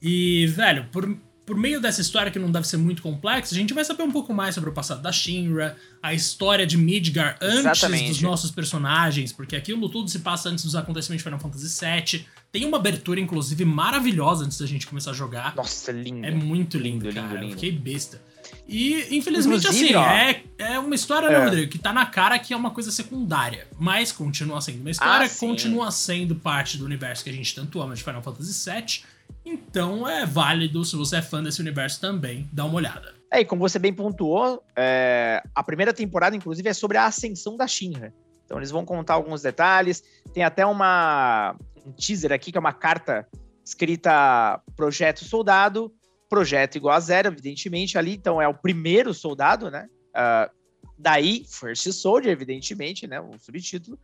E, 0.00 0.46
velho, 0.46 0.86
por, 0.90 1.06
por 1.52 1.58
meio 1.58 1.82
dessa 1.82 2.00
história 2.00 2.32
que 2.32 2.38
não 2.38 2.50
deve 2.50 2.66
ser 2.66 2.78
muito 2.78 3.02
complexa, 3.02 3.54
a 3.54 3.58
gente 3.58 3.74
vai 3.74 3.84
saber 3.84 4.02
um 4.02 4.10
pouco 4.10 4.32
mais 4.32 4.54
sobre 4.54 4.70
o 4.70 4.72
passado 4.72 5.02
da 5.02 5.12
Shinra, 5.12 5.76
a 6.02 6.14
história 6.14 6.66
de 6.66 6.78
Midgar 6.78 7.36
antes 7.42 7.58
Exatamente. 7.58 8.08
dos 8.08 8.22
nossos 8.22 8.50
personagens, 8.50 9.34
porque 9.34 9.54
aquilo 9.54 9.86
tudo 9.90 10.08
se 10.08 10.20
passa 10.20 10.48
antes 10.48 10.64
dos 10.64 10.74
acontecimentos 10.74 11.22
de 11.22 11.24
Final 11.24 11.38
Fantasy 11.38 11.84
VII. 11.84 12.26
Tem 12.50 12.64
uma 12.64 12.78
abertura, 12.78 13.20
inclusive, 13.20 13.66
maravilhosa 13.66 14.46
antes 14.46 14.56
da 14.56 14.64
gente 14.64 14.86
começar 14.86 15.10
a 15.10 15.14
jogar. 15.14 15.54
Nossa, 15.54 15.92
lindo. 15.92 16.24
É 16.24 16.30
muito 16.30 16.78
lindo, 16.78 17.04
lindo 17.04 17.20
cara. 17.20 17.34
Lindo, 17.34 17.42
lindo. 17.42 17.54
Fiquei 17.54 17.70
besta. 17.70 18.18
E, 18.66 19.14
infelizmente, 19.14 19.66
Inclusive, 19.66 19.94
assim, 19.94 19.94
ó, 19.94 20.06
é, 20.06 20.42
é 20.56 20.78
uma 20.78 20.94
história, 20.94 21.28
né, 21.28 21.34
é. 21.34 21.38
né, 21.38 21.44
Rodrigo, 21.44 21.70
que 21.70 21.78
tá 21.78 21.92
na 21.92 22.06
cara 22.06 22.38
que 22.38 22.54
é 22.54 22.56
uma 22.56 22.70
coisa 22.70 22.90
secundária, 22.90 23.66
mas 23.78 24.10
continua 24.10 24.62
sendo 24.62 24.80
uma 24.80 24.90
história, 24.90 25.26
ah, 25.26 25.38
continua 25.38 25.90
sendo 25.90 26.34
parte 26.34 26.78
do 26.78 26.86
universo 26.86 27.22
que 27.22 27.28
a 27.28 27.32
gente 27.32 27.54
tanto 27.54 27.78
ama 27.82 27.94
de 27.94 28.02
Final 28.02 28.22
Fantasy 28.22 28.70
VII. 28.70 29.11
Então 29.44 30.08
é 30.08 30.24
válido, 30.24 30.84
se 30.84 30.96
você 30.96 31.16
é 31.16 31.22
fã 31.22 31.42
desse 31.42 31.60
universo 31.60 32.00
também, 32.00 32.48
dar 32.52 32.64
uma 32.64 32.76
olhada. 32.76 33.14
É, 33.30 33.40
e 33.40 33.44
como 33.44 33.66
você 33.66 33.78
bem 33.78 33.94
pontuou, 33.94 34.62
é, 34.76 35.42
a 35.54 35.62
primeira 35.62 35.94
temporada, 35.94 36.36
inclusive, 36.36 36.68
é 36.68 36.74
sobre 36.74 36.98
a 36.98 37.06
ascensão 37.06 37.56
da 37.56 37.66
Shinra. 37.66 38.12
Então 38.44 38.58
eles 38.58 38.70
vão 38.70 38.84
contar 38.84 39.14
alguns 39.14 39.40
detalhes. 39.40 40.02
Tem 40.34 40.44
até 40.44 40.66
uma, 40.66 41.56
um 41.86 41.92
teaser 41.92 42.32
aqui, 42.32 42.52
que 42.52 42.58
é 42.58 42.60
uma 42.60 42.74
carta 42.74 43.26
escrita 43.64 44.60
Projeto 44.76 45.24
Soldado, 45.24 45.90
projeto 46.28 46.76
igual 46.76 46.94
a 46.94 47.00
zero, 47.00 47.28
evidentemente, 47.28 47.96
ali. 47.96 48.14
Então 48.14 48.40
é 48.40 48.46
o 48.46 48.54
primeiro 48.54 49.14
soldado, 49.14 49.70
né? 49.70 49.88
Uh, 50.10 50.52
daí, 50.98 51.44
First 51.48 51.90
Soldier, 51.92 52.32
evidentemente, 52.32 53.06
né? 53.06 53.20
O 53.20 53.38
subtítulo. 53.38 53.98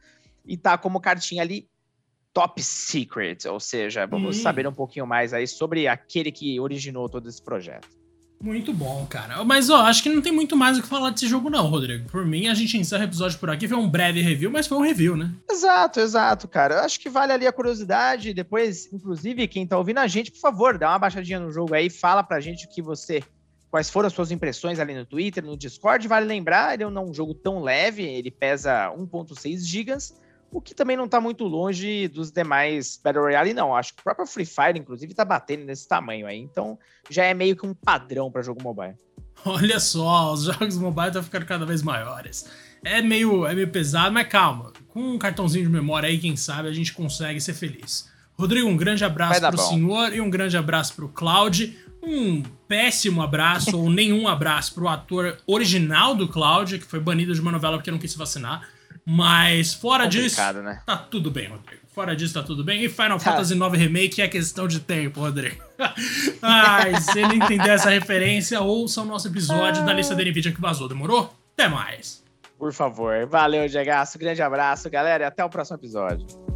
E 0.47 0.57
tá 0.57 0.79
como 0.79 1.01
cartinha 1.01 1.43
ali 1.43 1.69
Top 2.33 2.63
Secret, 2.63 3.47
ou 3.49 3.59
seja, 3.59 4.07
vamos 4.07 4.39
hum. 4.39 4.43
saber 4.43 4.67
um 4.67 4.73
pouquinho 4.73 5.07
mais 5.07 5.33
aí 5.33 5.47
sobre 5.47 5.89
aquele 5.89 6.31
que 6.31 6.61
originou 6.61 7.09
todo 7.09 7.29
esse 7.29 7.43
projeto. 7.43 7.89
Muito 8.41 8.73
bom, 8.73 9.05
cara. 9.11 9.45
Mas, 9.45 9.69
ó, 9.69 9.79
acho 9.83 10.01
que 10.01 10.09
não 10.09 10.23
tem 10.23 10.31
muito 10.31 10.57
mais 10.57 10.79
o 10.79 10.83
que 10.83 10.87
falar 10.87 11.11
desse 11.11 11.27
jogo, 11.27 11.51
não, 11.51 11.67
Rodrigo. 11.67 12.09
Por 12.09 12.25
mim, 12.25 12.47
a 12.47 12.55
gente 12.55 12.77
encerra 12.77 13.03
o 13.03 13.09
episódio 13.09 13.37
por 13.39 13.51
aqui. 13.51 13.67
Foi 13.67 13.77
um 13.77 13.91
breve 13.91 14.21
review, 14.21 14.49
mas 14.49 14.69
foi 14.69 14.79
um 14.79 14.83
review, 14.83 15.17
né? 15.17 15.33
Exato, 15.51 15.99
exato, 15.99 16.47
cara. 16.47 16.77
Eu 16.77 16.81
acho 16.81 17.01
que 17.01 17.09
vale 17.09 17.33
ali 17.33 17.49
a 17.49 17.53
curiosidade. 17.53 18.33
Depois, 18.33 18.93
inclusive, 18.93 19.49
quem 19.49 19.67
tá 19.67 19.77
ouvindo 19.77 19.99
a 19.99 20.07
gente, 20.07 20.31
por 20.31 20.39
favor, 20.39 20.79
dá 20.79 20.91
uma 20.91 21.01
baixadinha 21.01 21.41
no 21.41 21.51
jogo 21.51 21.75
aí, 21.75 21.91
fala 21.91 22.23
pra 22.23 22.39
gente 22.39 22.67
o 22.67 22.69
que 22.69 22.81
você. 22.81 23.25
Quais 23.71 23.91
foram 23.91 24.07
as 24.07 24.13
suas 24.13 24.31
impressões 24.31 24.79
ali 24.79 24.95
no 24.95 25.05
Twitter, 25.05 25.45
no 25.45 25.57
Discord. 25.57 26.07
Vale 26.07 26.25
lembrar, 26.25 26.75
ele 26.75 26.85
é 26.85 26.89
um 26.89 27.13
jogo 27.13 27.35
tão 27.35 27.61
leve, 27.61 28.05
ele 28.05 28.31
pesa 28.31 28.93
1,6 28.97 29.67
gigas 29.67 30.15
o 30.51 30.61
que 30.61 30.75
também 30.75 30.97
não 30.97 31.05
está 31.05 31.21
muito 31.21 31.45
longe 31.45 32.09
dos 32.09 32.31
demais 32.31 32.99
Battle 33.03 33.25
Royale, 33.25 33.53
não. 33.53 33.75
Acho 33.75 33.95
que 33.95 34.01
o 34.01 34.05
próprio 34.05 34.27
Free 34.27 34.47
Fire, 34.47 34.79
inclusive, 34.79 35.13
está 35.13 35.25
batendo 35.25 35.65
nesse 35.65 35.87
tamanho 35.87 36.27
aí. 36.27 36.39
Então, 36.39 36.79
já 37.11 37.25
é 37.25 37.35
meio 37.35 37.57
que 37.57 37.67
um 37.67 37.75
padrão 37.75 38.31
para 38.31 38.43
jogo 38.43 38.63
mobile. 38.63 38.95
Olha 39.45 39.79
só, 39.79 40.33
os 40.33 40.45
jogos 40.45 40.77
mobile 40.77 41.09
estão 41.09 41.23
ficando 41.23 41.47
cada 41.47 41.67
vez 41.67 41.83
maiores. 41.83 42.49
É 42.85 43.03
meio, 43.03 43.47
é 43.47 43.55
meio 43.55 43.69
pesado, 43.69 44.13
mas 44.13 44.29
calma. 44.29 44.73
Com 44.89 45.01
um 45.01 45.19
cartãozinho 45.19 45.67
de 45.67 45.71
memória 45.71 46.09
aí, 46.09 46.19
quem 46.19 46.37
sabe, 46.37 46.69
a 46.69 46.73
gente 46.73 46.93
consegue 46.93 47.41
ser 47.41 47.55
feliz. 47.55 48.09
Rodrigo, 48.39 48.69
um 48.69 48.77
grande 48.77 49.05
abraço 49.05 49.41
pro 49.41 49.57
bom. 49.57 49.69
senhor 49.69 50.15
e 50.15 50.21
um 50.21 50.31
grande 50.31 50.57
abraço 50.57 50.95
pro 50.95 51.09
Cloud. 51.09 51.77
Um 52.03 52.43
péssimo 52.69 53.21
abraço 53.21 53.77
ou 53.79 53.91
nenhum 53.91 54.29
abraço 54.29 54.75
pro 54.75 54.89
ator 54.89 55.37
original 55.47 56.15
do 56.15 56.29
Cloud, 56.29 56.79
que 56.79 56.85
foi 56.85 57.01
banido 57.01 57.35
de 57.35 57.41
uma 57.41 57.51
novela 57.51 57.77
porque 57.77 57.91
não 57.91 57.99
quis 57.99 58.13
se 58.13 58.19
vacinar. 58.19 58.69
Mas 59.11 59.73
fora 59.73 60.07
disso, 60.07 60.39
né? 60.63 60.83
tá 60.85 60.95
tudo 60.95 61.31
bem, 61.31 61.49
Rodrigo. 61.49 61.81
Fora 61.95 62.15
disso, 62.15 62.35
tá 62.35 62.43
tudo 62.43 62.63
bem. 62.63 62.85
E 62.85 62.91
Final 62.91 63.19
tá. 63.19 63.31
Fantasy 63.31 63.55
IX 63.55 63.73
Remake 63.73 64.21
é 64.21 64.29
questão 64.29 64.69
de 64.69 64.81
tempo, 64.81 65.21
Rodrigo. 65.21 65.65
Ai, 66.43 67.01
se 67.01 67.19
ele 67.19 67.37
entender 67.37 67.71
essa 67.71 67.89
referência, 67.89 68.61
ouça 68.61 69.01
o 69.01 69.07
nosso 69.07 69.27
episódio 69.29 69.83
da 69.87 69.95
lista 69.95 70.15
da 70.15 70.23
NVIDIA 70.23 70.53
que 70.53 70.61
vazou. 70.61 70.87
Demorou? 70.87 71.35
Até 71.55 71.69
mais. 71.69 72.23
Por 72.59 72.71
favor. 72.71 73.27
Valeu, 73.27 73.67
Diagaço. 73.67 74.19
Grande 74.19 74.43
abraço, 74.43 74.91
galera. 74.91 75.25
E 75.25 75.27
até 75.27 75.43
o 75.43 75.49
próximo 75.49 75.79
episódio. 75.79 76.48